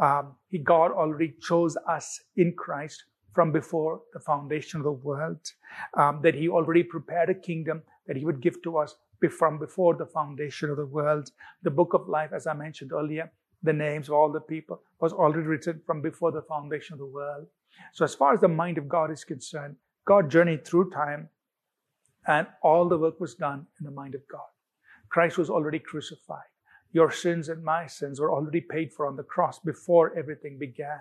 [0.00, 5.40] Um, he, God already chose us in Christ from before the foundation of the world,
[5.98, 8.94] um, that He already prepared a kingdom that He would give to us
[9.38, 11.30] from before the foundation of the world.
[11.62, 13.30] The book of life, as I mentioned earlier,
[13.62, 17.06] the names of all the people was already written from before the foundation of the
[17.06, 17.46] world.
[17.92, 19.76] So, as far as the mind of God is concerned,
[20.06, 21.28] God journeyed through time
[22.26, 24.48] and all the work was done in the mind of God.
[25.10, 26.50] Christ was already crucified.
[26.92, 31.00] Your sins and my sins were already paid for on the cross before everything began.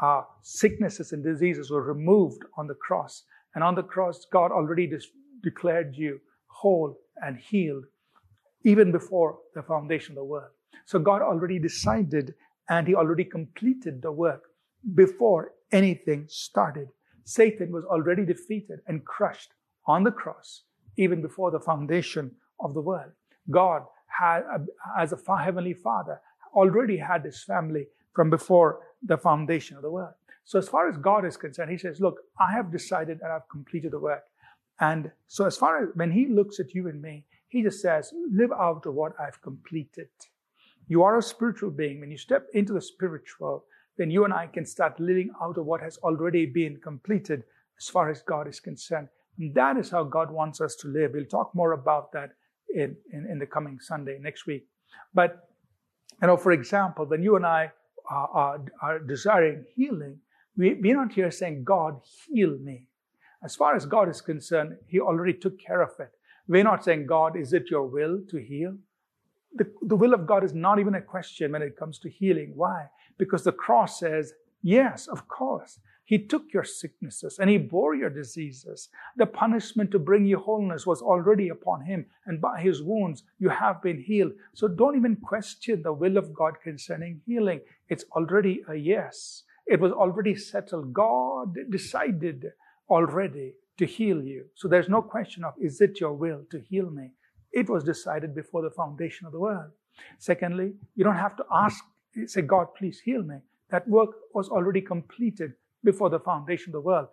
[0.00, 3.24] Uh, sicknesses and diseases were removed on the cross.
[3.54, 5.00] And on the cross, God already de-
[5.42, 7.84] declared you whole and healed
[8.64, 10.50] even before the foundation of the world.
[10.84, 12.34] So God already decided
[12.68, 14.42] and He already completed the work
[14.94, 16.88] before anything started.
[17.26, 19.52] Satan was already defeated and crushed
[19.86, 20.62] on the cross
[20.96, 23.10] even before the foundation of the world.
[23.50, 24.58] God had, uh,
[24.96, 26.20] as a heavenly Father,
[26.54, 30.14] already had His family from before the foundation of the world.
[30.44, 33.48] So as far as God is concerned, He says, "Look, I have decided and I've
[33.48, 34.22] completed the work."
[34.78, 38.14] And so, as far as when He looks at you and me, He just says,
[38.30, 40.10] "Live out of what I've completed."
[40.86, 41.98] You are a spiritual being.
[41.98, 43.64] When you step into the spiritual,
[43.96, 47.44] then you and I can start living out of what has already been completed
[47.78, 49.08] as far as God is concerned.
[49.38, 51.12] And that is how God wants us to live.
[51.14, 52.30] We'll talk more about that
[52.74, 54.66] in, in, in the coming Sunday next week.
[55.14, 55.48] But,
[56.20, 57.70] you know, for example, when you and I
[58.10, 60.18] are, are, are desiring healing,
[60.56, 62.88] we, we're not here saying, God, heal me.
[63.42, 66.10] As far as God is concerned, He already took care of it.
[66.48, 68.76] We're not saying, God, is it your will to heal?
[69.56, 72.52] the, the will of God is not even a question when it comes to healing.
[72.54, 72.86] Why?
[73.18, 75.78] Because the cross says, yes, of course.
[76.04, 78.90] He took your sicknesses and he bore your diseases.
[79.16, 83.48] The punishment to bring you wholeness was already upon him, and by his wounds you
[83.48, 84.32] have been healed.
[84.54, 87.60] So don't even question the will of God concerning healing.
[87.88, 89.42] It's already a yes.
[89.66, 90.92] It was already settled.
[90.92, 92.52] God decided
[92.88, 94.44] already to heal you.
[94.54, 97.10] So there's no question of, is it your will to heal me?
[97.50, 99.72] It was decided before the foundation of the world.
[100.18, 101.82] Secondly, you don't have to ask,
[102.26, 103.36] say, God, please heal me.
[103.70, 105.52] That work was already completed
[105.84, 107.08] before the foundation of the world.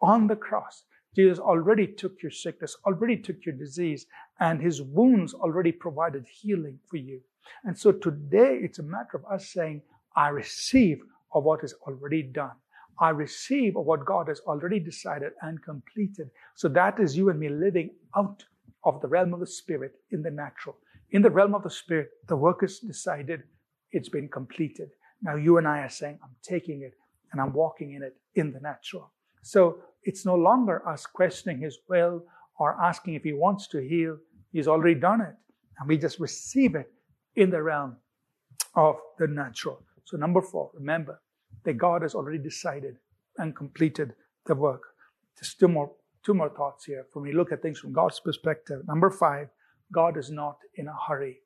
[0.00, 0.84] On the cross,
[1.14, 4.06] Jesus already took your sickness, already took your disease,
[4.40, 7.20] and his wounds already provided healing for you.
[7.64, 9.82] And so today it's a matter of us saying,
[10.14, 11.00] I receive
[11.32, 12.52] of what is already done.
[13.00, 16.30] I receive of what God has already decided and completed.
[16.54, 18.44] So that is you and me living out
[18.84, 20.76] of the realm of the spirit in the natural.
[21.10, 23.42] In the realm of the spirit, the work is decided,
[23.92, 24.90] it's been completed.
[25.22, 26.94] Now you and I are saying, I'm taking it
[27.32, 29.12] and I'm walking in it in the natural.
[29.42, 32.24] So it's no longer us questioning his will
[32.58, 34.18] or asking if he wants to heal.
[34.52, 35.34] He's already done it.
[35.78, 36.90] And we just receive it
[37.36, 37.96] in the realm
[38.74, 39.82] of the natural.
[40.04, 41.20] So number four, remember
[41.64, 42.96] that God has already decided
[43.36, 44.14] and completed
[44.46, 44.82] the work.
[45.38, 45.92] Just two more
[46.24, 48.82] two more thoughts here when we look at things from God's perspective.
[48.86, 49.48] Number five,
[49.92, 51.38] God is not in a hurry.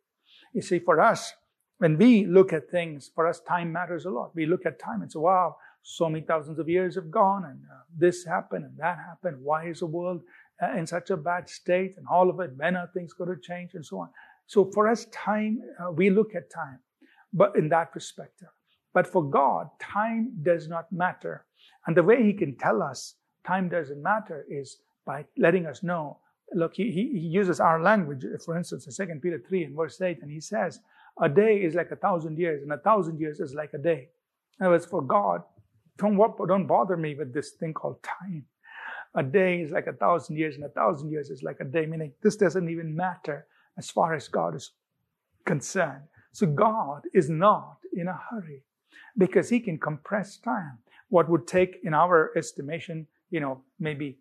[0.54, 1.32] You see, for us,
[1.82, 4.30] when we look at things, for us, time matters a lot.
[4.36, 7.58] We look at time and say, wow, so many thousands of years have gone and
[7.68, 9.38] uh, this happened and that happened.
[9.42, 10.20] Why is the world
[10.62, 12.52] uh, in such a bad state and all of it?
[12.54, 14.10] When are things going to change and so on?
[14.46, 16.78] So for us, time, uh, we look at time,
[17.32, 18.50] but in that perspective.
[18.94, 21.46] But for God, time does not matter.
[21.88, 26.18] And the way He can tell us time doesn't matter is by letting us know.
[26.54, 30.18] Look, he, he uses our language, for instance, in 2 Peter 3 and verse 8,
[30.22, 30.78] and he says,
[31.22, 34.08] A day is like a thousand years, and a thousand years is like a day.
[34.58, 35.42] In other words, for God,
[35.96, 36.16] don't,
[36.48, 38.44] don't bother me with this thing called time.
[39.14, 41.86] A day is like a thousand years, and a thousand years is like a day,
[41.86, 43.46] meaning this doesn't even matter
[43.78, 44.72] as far as God is
[45.46, 46.02] concerned.
[46.32, 48.64] So God is not in a hurry
[49.16, 50.78] because he can compress time.
[51.08, 54.18] What would take, in our estimation, you know, maybe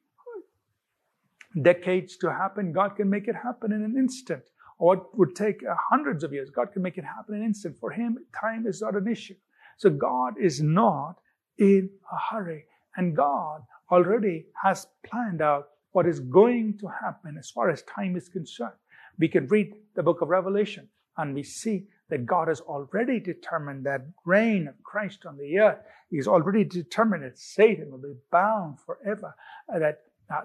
[1.61, 4.43] decades to happen, God can make it happen in an instant.
[4.81, 7.77] What would take uh, hundreds of years, God can make it happen in an instant.
[7.79, 9.35] For Him, time is not an issue.
[9.77, 11.19] So God is not
[11.59, 12.65] in a hurry.
[12.95, 18.15] And God already has planned out what is going to happen as far as time
[18.15, 18.73] is concerned.
[19.19, 23.85] We can read the book of Revelation and we see that God has already determined
[23.85, 25.77] that reign of Christ on the earth.
[26.09, 29.35] He's already determined that Satan will be bound forever,
[29.71, 29.99] uh, that,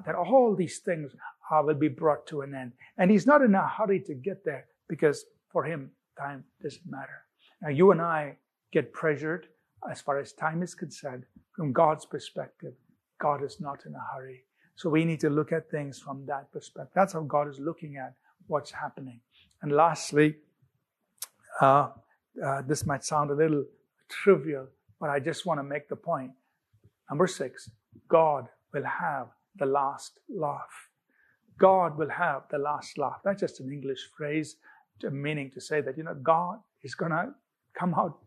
[0.05, 1.13] that all these things
[1.51, 2.73] uh, will be brought to an end.
[2.99, 7.23] And he's not in a hurry to get there because for him, time doesn't matter.
[7.63, 8.37] Now, you and I
[8.73, 9.49] get pressured
[9.91, 12.75] as far as time is concerned from God's perspective.
[13.19, 14.45] God is not in a hurry.
[14.75, 16.93] So we need to look at things from that perspective.
[16.95, 18.15] That's how God is looking at
[18.47, 19.21] what's happening.
[19.63, 20.37] And lastly,
[21.61, 21.89] uh,
[22.45, 23.65] uh, this might sound a little
[24.09, 24.69] trivial,
[25.01, 26.33] but I just want to make the point.
[27.09, 27.71] Number six,
[28.09, 30.89] God will have the last laugh.
[31.59, 33.21] God will have the last laugh.
[33.25, 34.57] That's just an English phrase,
[35.03, 37.35] meaning to say that, you know, God is going to
[37.79, 38.19] come out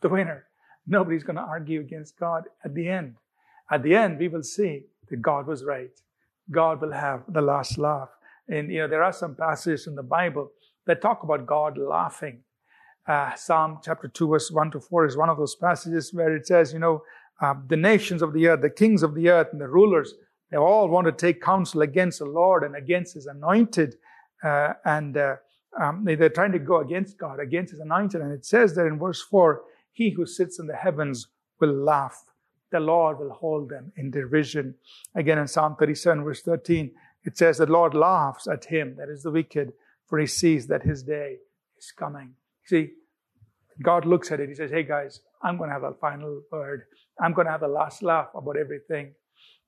[0.00, 0.46] the winner.
[0.86, 3.16] Nobody's going to argue against God at the end.
[3.70, 5.90] At the end, we will see that God was right.
[6.50, 8.10] God will have the last laugh.
[8.48, 10.50] And, you know, there are some passages in the Bible
[10.86, 12.40] that talk about God laughing.
[13.06, 16.46] Uh, Psalm chapter 2, verse 1 to 4 is one of those passages where it
[16.46, 17.02] says, you know,
[17.40, 20.14] uh, the nations of the earth, the kings of the earth, and the rulers,
[20.50, 23.96] they all want to take counsel against the Lord and against his anointed.
[24.42, 25.36] Uh, and uh,
[25.80, 28.20] um, they, they're trying to go against God, against his anointed.
[28.20, 31.28] And it says that in verse 4, he who sits in the heavens
[31.60, 32.22] will laugh.
[32.70, 34.74] The Lord will hold them in derision.
[35.14, 36.92] Again, in Psalm 37, verse 13,
[37.24, 39.72] it says, The Lord laughs at him, that is the wicked,
[40.06, 41.36] for he sees that his day
[41.78, 42.34] is coming.
[42.66, 42.90] See,
[43.82, 44.48] God looks at it.
[44.48, 46.84] He says, Hey guys, I'm going to have a final word.
[47.20, 49.14] I'm going to have the last laugh about everything.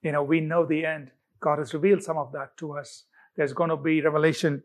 [0.07, 1.11] You know, we know the end.
[1.41, 3.07] God has revealed some of that to us.
[3.37, 4.63] There's going to be Revelation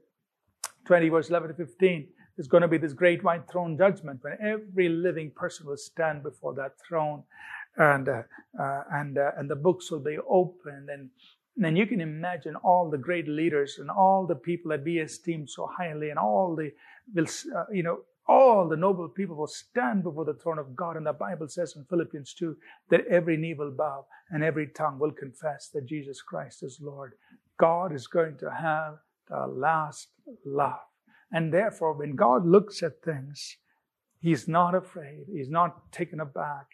[0.85, 2.07] 20, verse 11 to 15.
[2.37, 6.21] There's going to be this great white throne judgment when every living person will stand
[6.21, 7.23] before that throne
[7.75, 8.21] and, uh,
[8.59, 11.09] uh, and, uh, and the books will be opened and
[11.61, 15.45] and you can imagine all the great leaders and all the people that we esteem
[15.47, 16.71] so highly and all the,
[17.21, 20.95] uh, you know, all the noble people will stand before the throne of God.
[20.97, 22.55] And the Bible says in Philippians 2
[22.89, 27.13] that every knee will bow and every tongue will confess that Jesus Christ is Lord.
[27.59, 28.95] God is going to have
[29.27, 30.09] the last
[30.45, 30.79] laugh.
[31.31, 33.57] And therefore, when God looks at things,
[34.19, 35.25] He's not afraid.
[35.31, 36.67] He's not taken aback.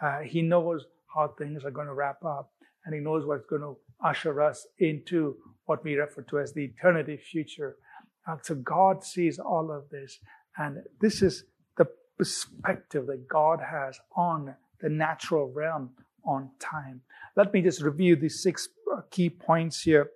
[0.00, 2.50] Uh, he knows how things are going to wrap up
[2.84, 5.36] and He knows what's going to usher us into
[5.66, 7.76] what we refer to as the eternity future.
[8.26, 10.18] Uh, so God sees all of this,
[10.56, 11.44] and this is
[11.76, 11.86] the
[12.18, 15.90] perspective that God has on the natural realm,
[16.24, 17.00] on time.
[17.36, 20.10] Let me just review these six uh, key points here,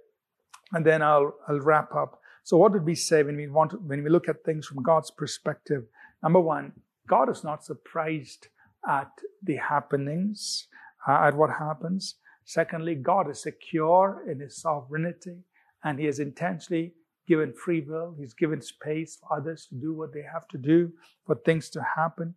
[0.73, 2.21] and then I'll, I'll wrap up.
[2.45, 4.83] So, what did we say when we want to, when we look at things from
[4.83, 5.85] God's perspective?
[6.23, 6.73] Number one,
[7.07, 8.49] God is not surprised
[8.89, 9.11] at
[9.43, 10.69] the happenings,
[11.07, 12.17] uh, at what happens.
[12.45, 15.45] Secondly, God is secure in his sovereignty
[15.85, 16.95] and he has intentionally
[17.29, 18.17] given free will.
[18.19, 20.93] He's given space for others to do what they have to do,
[21.27, 22.35] for things to happen.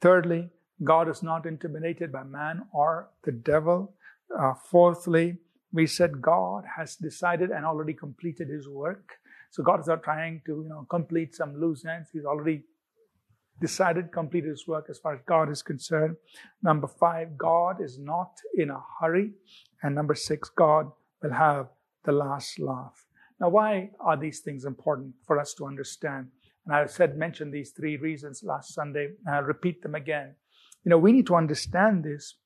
[0.00, 0.50] Thirdly,
[0.82, 3.94] God is not intimidated by man or the devil.
[4.38, 5.38] Uh, fourthly,
[5.72, 9.12] we said God has decided and already completed his work.
[9.50, 12.08] So God is not trying to, you know, complete some loose ends.
[12.12, 12.64] He's already
[13.60, 16.16] decided, completed his work as far as God is concerned.
[16.62, 19.32] Number five, God is not in a hurry.
[19.82, 20.90] And number six, God
[21.22, 21.68] will have
[22.04, 23.06] the last laugh.
[23.40, 26.28] Now, why are these things important for us to understand?
[26.66, 30.34] And I said, mentioned these three reasons last Sunday, and I'll repeat them again.
[30.84, 32.36] You know, we need to understand this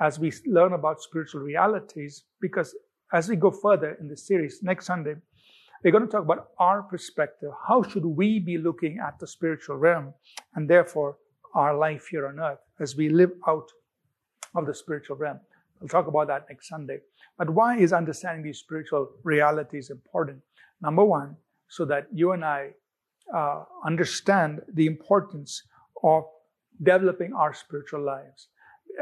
[0.00, 2.74] as we learn about spiritual realities, because
[3.12, 5.14] as we go further in the series next Sunday,
[5.84, 7.50] we're going to talk about our perspective.
[7.68, 10.14] How should we be looking at the spiritual realm
[10.54, 11.18] and therefore
[11.54, 13.68] our life here on earth as we live out
[14.54, 15.40] of the spiritual realm?
[15.82, 16.98] We'll talk about that next Sunday.
[17.36, 20.38] But why is understanding these spiritual realities important?
[20.80, 21.36] Number one,
[21.68, 22.70] so that you and I
[23.34, 25.60] uh, understand the importance
[26.04, 26.22] of
[26.80, 28.48] developing our spiritual lives.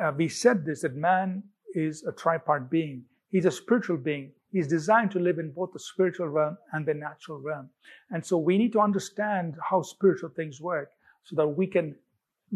[0.01, 1.43] Uh, we said this that man
[1.75, 3.05] is a tripart being.
[3.29, 4.33] He's a spiritual being.
[4.51, 7.69] He's designed to live in both the spiritual realm and the natural realm.
[8.11, 10.93] And so we need to understand how spiritual things work
[11.25, 11.95] so that we can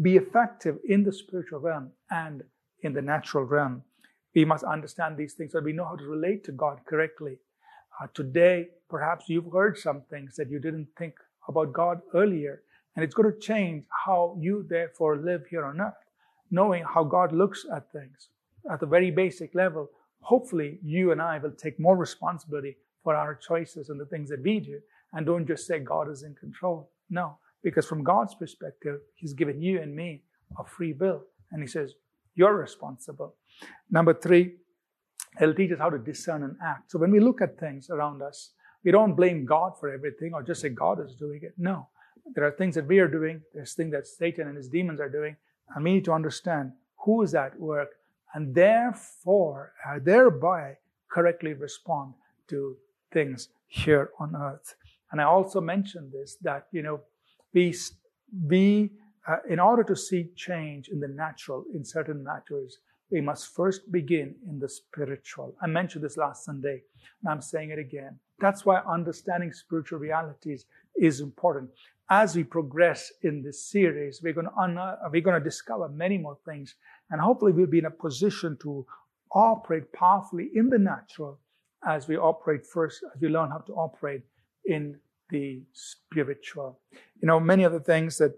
[0.01, 2.41] be effective in the spiritual realm and
[2.81, 3.83] in the natural realm.
[4.35, 7.37] We must understand these things so we know how to relate to God correctly.
[8.01, 11.15] Uh, today, perhaps you've heard some things that you didn't think
[11.47, 12.61] about God earlier,
[12.95, 15.93] and it's going to change how you therefore live here on earth,
[16.51, 18.29] knowing how God looks at things
[18.69, 19.89] at the very basic level
[20.25, 24.41] hopefully you and I will take more responsibility for our choices and the things that
[24.41, 24.79] we do
[25.13, 26.89] and don't just say God is in control.
[27.11, 30.23] No, because from God's perspective, He's given you and me
[30.59, 31.21] a free will.
[31.51, 31.93] And he says,
[32.33, 33.35] You're responsible.
[33.89, 34.55] Number three,
[35.39, 36.91] it'll teach us how to discern and act.
[36.91, 38.51] So when we look at things around us,
[38.83, 41.53] we don't blame God for everything or just say God is doing it.
[41.57, 41.87] No.
[42.33, 45.09] There are things that we are doing, there's things that Satan and his demons are
[45.09, 45.35] doing,
[45.75, 47.89] and we need to understand who is at work
[48.33, 50.77] and therefore, uh, thereby
[51.09, 52.13] correctly respond
[52.49, 52.75] to
[53.11, 54.75] things here on earth.
[55.11, 56.99] And I also mentioned this that, you know,
[57.53, 57.73] we,
[58.47, 58.91] we
[59.27, 62.79] uh, in order to see change in the natural in certain matters,
[63.15, 65.55] we must first begin in the spiritual.
[65.61, 66.83] I mentioned this last Sunday,
[67.21, 68.19] and I'm saying it again.
[68.39, 70.65] That's why understanding spiritual realities
[70.97, 71.69] is important.
[72.09, 76.17] As we progress in this series, we're going to, un- we're going to discover many
[76.17, 76.75] more things,
[77.09, 78.85] and hopefully, we'll be in a position to
[79.31, 81.39] operate powerfully in the natural
[81.87, 84.23] as we operate first, as we learn how to operate
[84.65, 84.99] in
[85.29, 86.79] the spiritual.
[87.21, 88.33] You know, many of the things that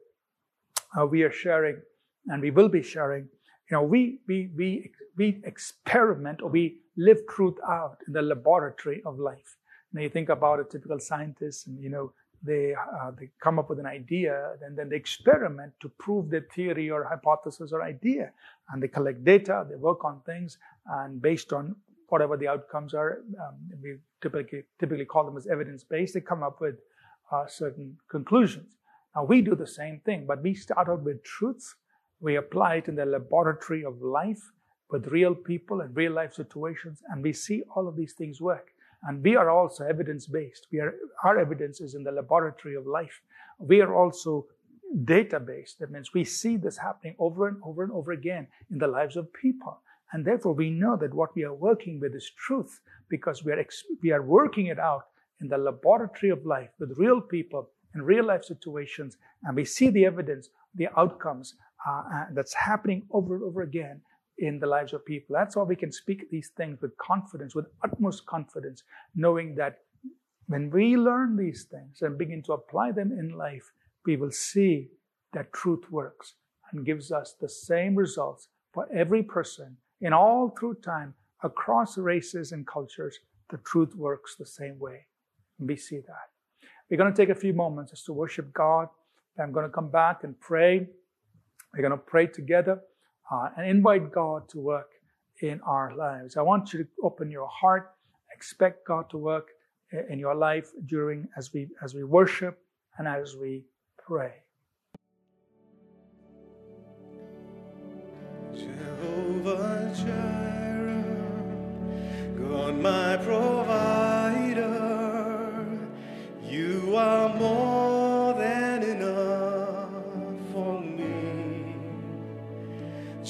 [0.96, 1.82] uh, we are sharing
[2.28, 3.28] and we will be sharing,
[3.70, 9.02] you know, we, we, we, we experiment or we live truth out in the laboratory
[9.06, 9.58] of life.
[9.94, 12.14] Now you think about a typical scientist and, you know,
[12.44, 16.46] they, uh, they come up with an idea and then they experiment to prove their
[16.54, 18.32] theory or hypothesis or idea.
[18.72, 21.76] And they collect data, they work on things, and based on
[22.10, 26.44] whatever the outcomes are, um, we typically, typically call them as evidence based, they come
[26.44, 26.76] up with
[27.32, 28.76] uh, certain conclusions.
[29.16, 31.76] Now we do the same thing, but we start out with truths.
[32.20, 34.42] We apply it in the laboratory of life
[34.90, 38.70] with real people and real life situations, and we see all of these things work.
[39.04, 40.68] And we are also evidence based.
[40.72, 43.22] We are, our evidence is in the laboratory of life.
[43.60, 44.48] We are also
[45.04, 45.80] data based.
[45.80, 49.16] That means we see this happening over and over and over again in the lives
[49.16, 49.80] of people.
[50.14, 53.66] And therefore, we know that what we are working with is truth because we are,
[54.02, 55.08] we are working it out
[55.42, 59.18] in the laboratory of life with real people in real life situations.
[59.44, 61.56] And we see the evidence, the outcomes
[61.88, 64.02] uh that's happening over and over again
[64.38, 65.36] in the lives of people.
[65.36, 68.84] That's why we can speak these things with confidence, with utmost confidence,
[69.16, 69.80] knowing that
[70.48, 73.72] when we learn these things and begin to apply them in life,
[74.06, 74.90] we will see
[75.34, 76.36] that truth works
[76.72, 81.14] and gives us the same results for every person in all through time,
[81.44, 83.20] across races and cultures.
[83.50, 85.06] The truth works the same way.
[85.60, 86.68] And we see that.
[86.90, 88.88] We're going to take a few moments just to worship God.
[89.40, 90.88] I'm going to come back and pray.
[91.74, 92.82] We're going to pray together
[93.32, 94.92] uh, and invite God to work
[95.42, 96.38] in our lives.
[96.38, 97.92] I want you to open your heart,
[98.34, 99.50] expect God to work
[100.10, 102.60] in your life during as we as we worship
[102.98, 103.64] and as we
[104.06, 104.34] pray.
[108.54, 111.04] Jehovah Jireh,
[112.38, 113.87] God my provider,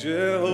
[0.07, 0.46] Jehovah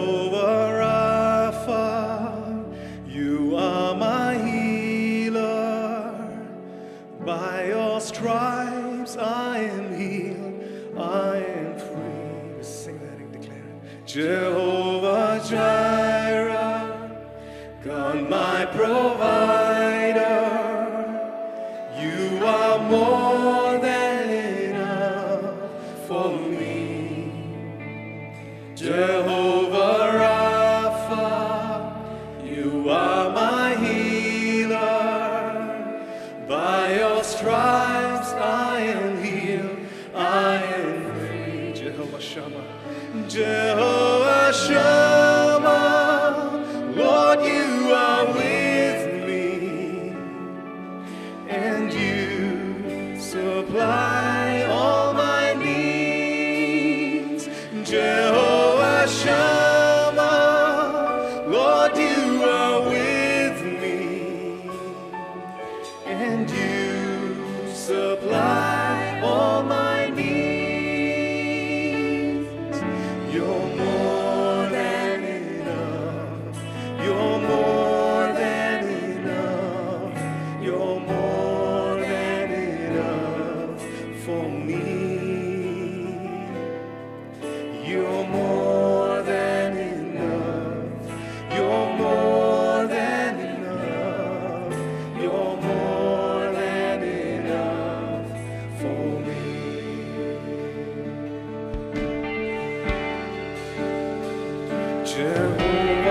[105.16, 106.03] Jehovah El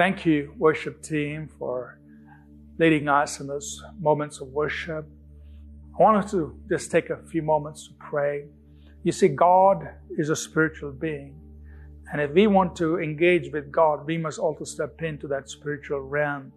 [0.00, 1.98] Thank you, worship team, for
[2.78, 5.06] leading us in those moments of worship.
[5.94, 8.46] I wanted to just take a few moments to pray.
[9.02, 9.86] You see, God
[10.16, 11.38] is a spiritual being.
[12.10, 16.00] And if we want to engage with God, we must also step into that spiritual
[16.00, 16.50] realm.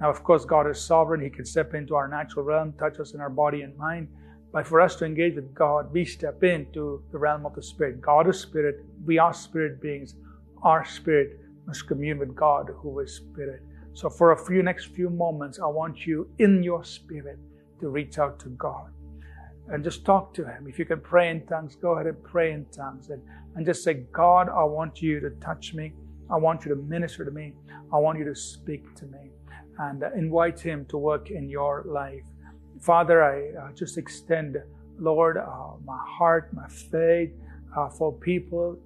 [0.00, 1.20] Now, of course, God is sovereign.
[1.20, 4.06] He can step into our natural realm, touch us in our body and mind.
[4.52, 8.00] But for us to engage with God, we step into the realm of the Spirit.
[8.00, 8.84] God is Spirit.
[9.04, 10.14] We are Spirit beings.
[10.62, 13.62] Our Spirit must commune with God, who is Spirit.
[13.92, 17.38] So for a few next few moments, I want you in your spirit
[17.80, 18.90] to reach out to God
[19.68, 20.66] and just talk to Him.
[20.68, 23.22] If you can pray in tongues, go ahead and pray in tongues and,
[23.54, 25.92] and just say, God, I want you to touch me.
[26.30, 27.54] I want you to minister to me.
[27.92, 29.30] I want you to speak to me.
[29.78, 32.24] And uh, invite Him to work in your life.
[32.80, 34.56] Father, I uh, just extend,
[34.98, 37.32] Lord, uh, my heart, my faith
[37.76, 38.78] uh, for people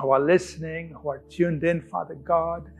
[0.00, 2.70] who are listening, who are tuned in, Father God.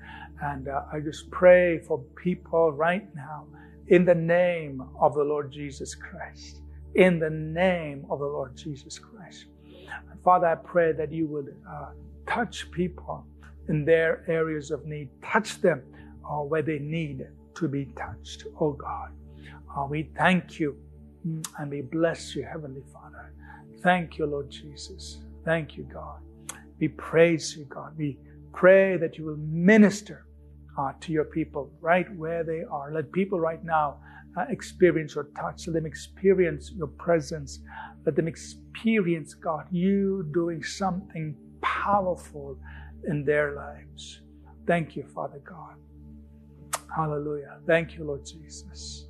[0.42, 3.46] And uh, I just pray for people right now
[3.88, 6.62] in the name of the Lord Jesus Christ.
[6.94, 9.46] In the name of the Lord Jesus Christ.
[10.10, 11.90] And Father, I pray that you would uh,
[12.26, 13.26] touch people
[13.68, 15.08] in their areas of need.
[15.22, 15.82] Touch them
[16.28, 19.10] uh, where they need to be touched, oh God.
[19.76, 20.76] Uh, we thank you
[21.26, 23.32] mm, and we bless you, Heavenly Father.
[23.82, 25.18] Thank you, Lord Jesus.
[25.44, 26.20] Thank you, God.
[26.82, 27.96] We praise you, God.
[27.96, 28.18] We
[28.52, 30.26] pray that you will minister
[30.76, 32.92] uh, to your people right where they are.
[32.92, 34.00] Let people right now
[34.36, 35.68] uh, experience your touch.
[35.68, 37.60] Let them experience your presence.
[38.04, 42.58] Let them experience, God, you doing something powerful
[43.06, 44.20] in their lives.
[44.66, 45.76] Thank you, Father God.
[46.96, 47.60] Hallelujah.
[47.64, 49.06] Thank you, Lord Jesus.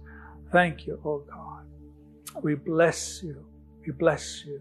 [0.53, 1.65] Thank you, oh God.
[2.43, 3.47] We bless you.
[3.87, 4.61] We bless you.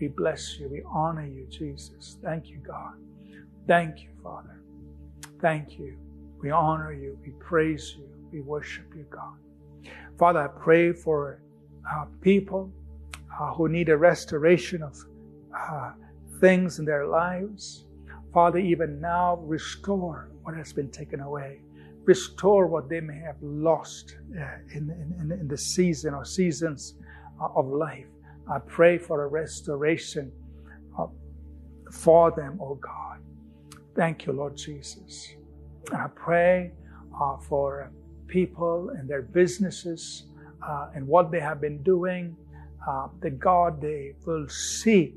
[0.00, 0.68] We bless you.
[0.68, 2.16] We honor you, Jesus.
[2.22, 2.94] Thank you, God.
[3.66, 4.62] Thank you, Father.
[5.40, 5.96] Thank you.
[6.40, 7.18] We honor you.
[7.22, 8.08] We praise you.
[8.32, 9.36] We worship you, God.
[10.18, 11.42] Father, I pray for
[11.90, 12.72] uh, people
[13.38, 14.96] uh, who need a restoration of
[15.56, 15.92] uh,
[16.40, 17.84] things in their lives.
[18.32, 21.60] Father, even now, restore what has been taken away.
[22.04, 24.90] Restore what they may have lost uh, in,
[25.20, 26.94] in, in the season or seasons
[27.40, 28.06] uh, of life.
[28.50, 30.32] I pray for a restoration
[30.98, 31.06] uh,
[31.92, 33.18] for them, oh God.
[33.94, 35.34] Thank you, Lord Jesus.
[35.86, 36.72] And I pray
[37.20, 37.92] uh, for
[38.26, 40.24] people and their businesses
[40.66, 42.36] uh, and what they have been doing,
[42.88, 45.14] uh, that God, they will see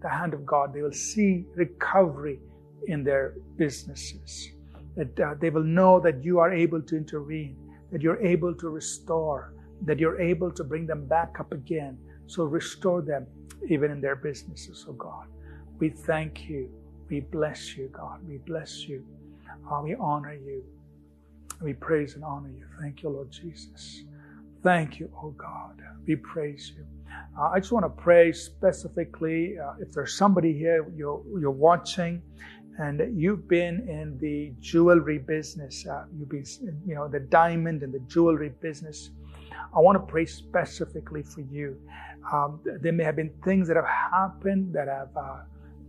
[0.00, 0.72] the hand of God.
[0.72, 2.38] They will see recovery
[2.86, 4.52] in their businesses.
[4.96, 7.56] That uh, they will know that you are able to intervene,
[7.90, 11.98] that you're able to restore, that you're able to bring them back up again.
[12.26, 13.26] So restore them
[13.68, 15.26] even in their businesses, oh God.
[15.78, 16.70] We thank you.
[17.08, 18.20] We bless you, God.
[18.26, 19.04] We bless you.
[19.70, 20.64] Uh, we honor you.
[21.62, 22.64] We praise and honor you.
[22.80, 24.04] Thank you, Lord Jesus.
[24.62, 25.80] Thank you, oh God.
[26.06, 26.84] We praise you.
[27.38, 32.22] Uh, I just want to pray specifically uh, if there's somebody here you're, you're watching
[32.78, 36.44] and you've been in the jewelry business, uh, you've been,
[36.86, 39.10] you know, the diamond and the jewelry business.
[39.74, 41.80] I want to pray specifically for you.
[42.32, 45.38] Um, there may have been things that have happened that have uh,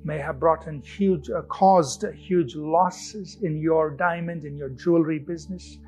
[0.04, 5.20] may have brought in huge, uh, caused huge losses in your diamond, in your jewelry
[5.20, 5.80] business.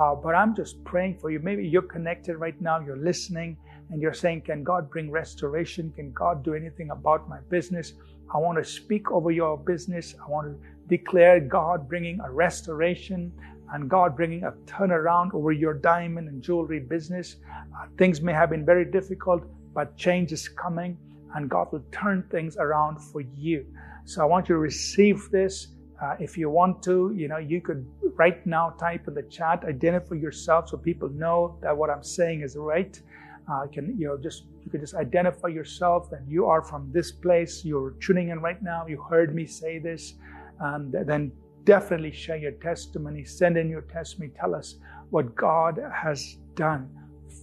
[0.00, 1.40] Uh, but I'm just praying for you.
[1.40, 3.56] Maybe you're connected right now, you're listening,
[3.90, 5.92] and you're saying, Can God bring restoration?
[5.96, 7.94] Can God do anything about my business?
[8.32, 10.14] I want to speak over your business.
[10.24, 13.32] I want to declare God bringing a restoration
[13.72, 17.36] and God bringing a turnaround over your diamond and jewelry business.
[17.52, 19.42] Uh, things may have been very difficult,
[19.78, 20.98] but change is coming
[21.36, 23.64] and God will turn things around for you.
[24.06, 25.68] So I want you to receive this.
[26.02, 29.62] Uh, if you want to, you know, you could right now type in the chat,
[29.64, 33.00] identify yourself so people know that what I'm saying is right.
[33.48, 37.12] Uh, can you know just you can just identify yourself that you are from this
[37.12, 37.64] place.
[37.64, 38.80] You're tuning in right now.
[38.88, 40.14] You heard me say this,
[40.58, 41.30] and then
[41.62, 43.22] definitely share your testimony.
[43.24, 44.32] Send in your testimony.
[44.40, 44.74] Tell us
[45.10, 46.90] what God has done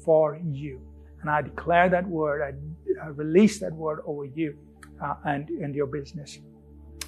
[0.03, 0.81] for you.
[1.25, 4.55] And I declare that word, I, I release that word over you
[5.03, 6.37] uh, and, and your business.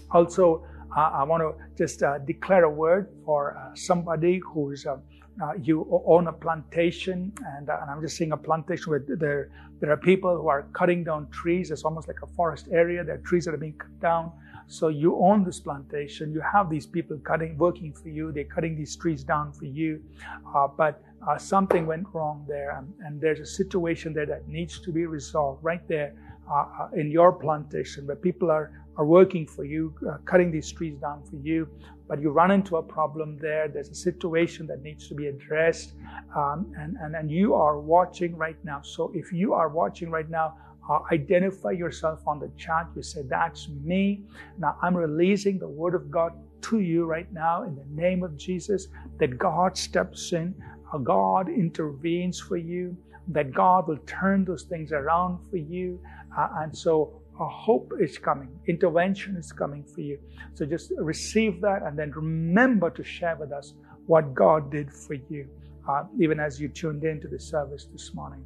[0.10, 0.66] Also,
[0.98, 4.98] uh, I want to just uh, declare a word for uh, somebody who's uh,
[5.40, 9.92] uh, you own a plantation, and, and, I'm just seeing a plantation where there there
[9.92, 11.70] are people who are cutting down trees.
[11.70, 13.04] It's almost like a forest area.
[13.04, 14.32] There are trees that are being cut down.
[14.68, 16.34] So you own this plantation.
[16.34, 18.32] You have these people cutting, working for you.
[18.32, 20.04] They're cutting these trees down for you,
[20.78, 24.92] but uh, something went wrong there, and, and, there's a situation there that needs to
[24.92, 26.14] be resolved right there
[26.50, 30.72] uh, uh, in your plantation where people are, are working for you, uh, cutting these
[30.72, 31.68] trees down for you,
[32.08, 33.68] but you run into a problem there.
[33.68, 35.94] There's a situation that needs to be addressed,
[36.36, 38.82] um, and, and, and you are watching right now.
[38.82, 40.56] So if you are watching right now,
[40.90, 42.88] uh, identify yourself on the chat.
[42.96, 44.24] You say, That's me.
[44.58, 46.34] Now I'm releasing the word of God
[46.64, 48.88] to you right now in the name of Jesus
[49.20, 50.56] that God steps in
[51.04, 52.98] God intervenes for you.
[53.30, 56.00] that God will turn those things around for you.
[56.38, 60.20] Uh, and so a hope is coming, intervention is coming for you.
[60.56, 63.74] So just receive that and then remember to share with us
[64.08, 65.48] what God did for you,
[65.90, 68.46] uh, even as you tuned into the service this morning.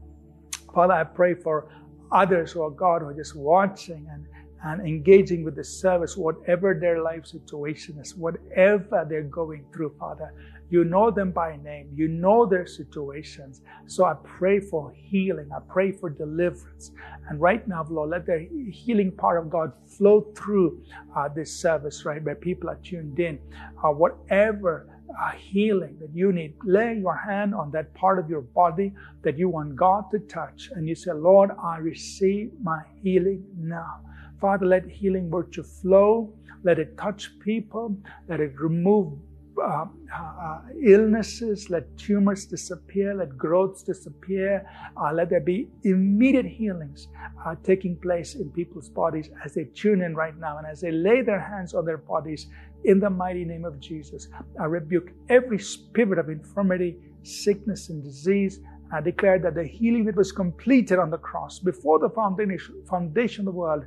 [0.73, 1.69] Father, I pray for
[2.11, 4.25] others who are God who are just watching and
[4.63, 10.33] and engaging with the service, whatever their life situation is, whatever they're going through, Father.
[10.69, 11.89] You know them by name.
[11.93, 13.61] You know their situations.
[13.87, 15.49] So I pray for healing.
[15.51, 16.91] I pray for deliverance.
[17.27, 20.81] And right now, Lord, let the healing power of God flow through
[21.13, 23.37] uh, this service, right, where people are tuned in.
[23.83, 24.87] Uh, whatever
[25.19, 28.93] uh, healing that you need, lay your hand on that part of your body
[29.23, 30.69] that you want God to touch.
[30.73, 34.01] And you say, Lord, I receive my healing now.
[34.39, 36.33] Father, let healing virtue flow.
[36.63, 37.97] Let it touch people.
[38.27, 39.13] Let it remove
[39.57, 41.69] uh, uh, illnesses.
[41.69, 43.13] Let tumors disappear.
[43.13, 44.65] Let growths disappear.
[44.97, 47.07] Uh, let there be immediate healings
[47.45, 50.91] uh, taking place in people's bodies as they tune in right now and as they
[50.91, 52.47] lay their hands on their bodies
[52.83, 54.27] in the mighty name of Jesus.
[54.59, 58.59] I rebuke every spirit of infirmity, sickness, and disease
[58.93, 63.45] I declare that the healing that was completed on the cross before the foundation of
[63.45, 63.85] the world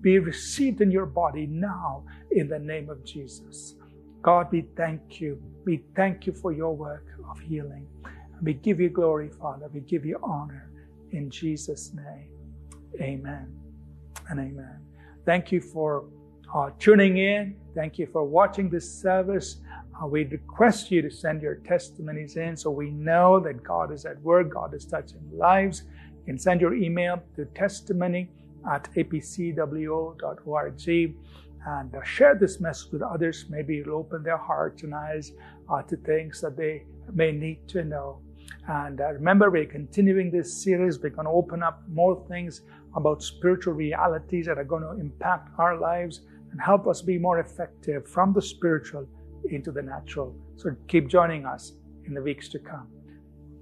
[0.00, 3.74] be received in your body now in the name of Jesus.
[4.22, 5.40] God, we thank you.
[5.64, 7.86] We thank you for your work of healing.
[8.42, 9.68] We give you glory, Father.
[9.72, 10.70] We give you honor
[11.12, 12.28] in Jesus' name.
[13.00, 13.54] Amen
[14.28, 14.80] and amen.
[15.24, 16.04] Thank you for
[16.54, 17.56] uh, tuning in.
[17.74, 19.56] Thank you for watching this service.
[20.02, 24.04] Uh, we request you to send your testimonies in so we know that God is
[24.04, 25.84] at work, God is touching lives.
[26.20, 28.28] You can send your email to testimony
[28.70, 30.14] at apcwo.org
[31.66, 33.46] and uh, share this message with others.
[33.48, 35.32] Maybe it'll open their hearts and eyes
[35.68, 38.20] uh, to things that they may need to know.
[38.68, 40.98] And uh, remember, we're continuing this series.
[40.98, 42.62] We're going to open up more things
[42.96, 47.38] about spiritual realities that are going to impact our lives and help us be more
[47.38, 49.06] effective from the spiritual
[49.50, 50.34] into the natural.
[50.56, 51.72] So keep joining us
[52.06, 52.88] in the weeks to come.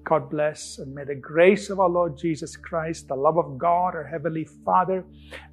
[0.05, 3.94] God bless, and may the grace of our Lord Jesus Christ, the love of God,
[3.94, 5.05] our Heavenly Father,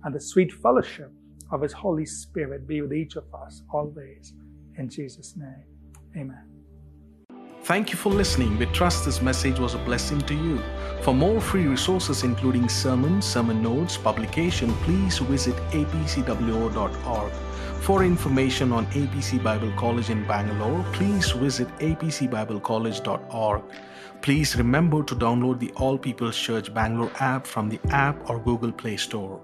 [0.03, 1.11] and the sweet fellowship
[1.51, 4.33] of His Holy Spirit be with each of us always.
[4.77, 5.63] In Jesus' name,
[6.17, 6.55] amen.
[7.63, 8.59] Thank you for listening.
[8.59, 10.61] We trust this message was a blessing to you.
[11.01, 17.31] For more free resources, including sermons, sermon notes, publication, please visit apcwo.org.
[17.81, 23.63] For information on APC Bible College in Bangalore, please visit apcbiblecollege.org.
[24.21, 28.71] Please remember to download the All People's Church Bangalore app from the app or Google
[28.71, 29.41] Play Store.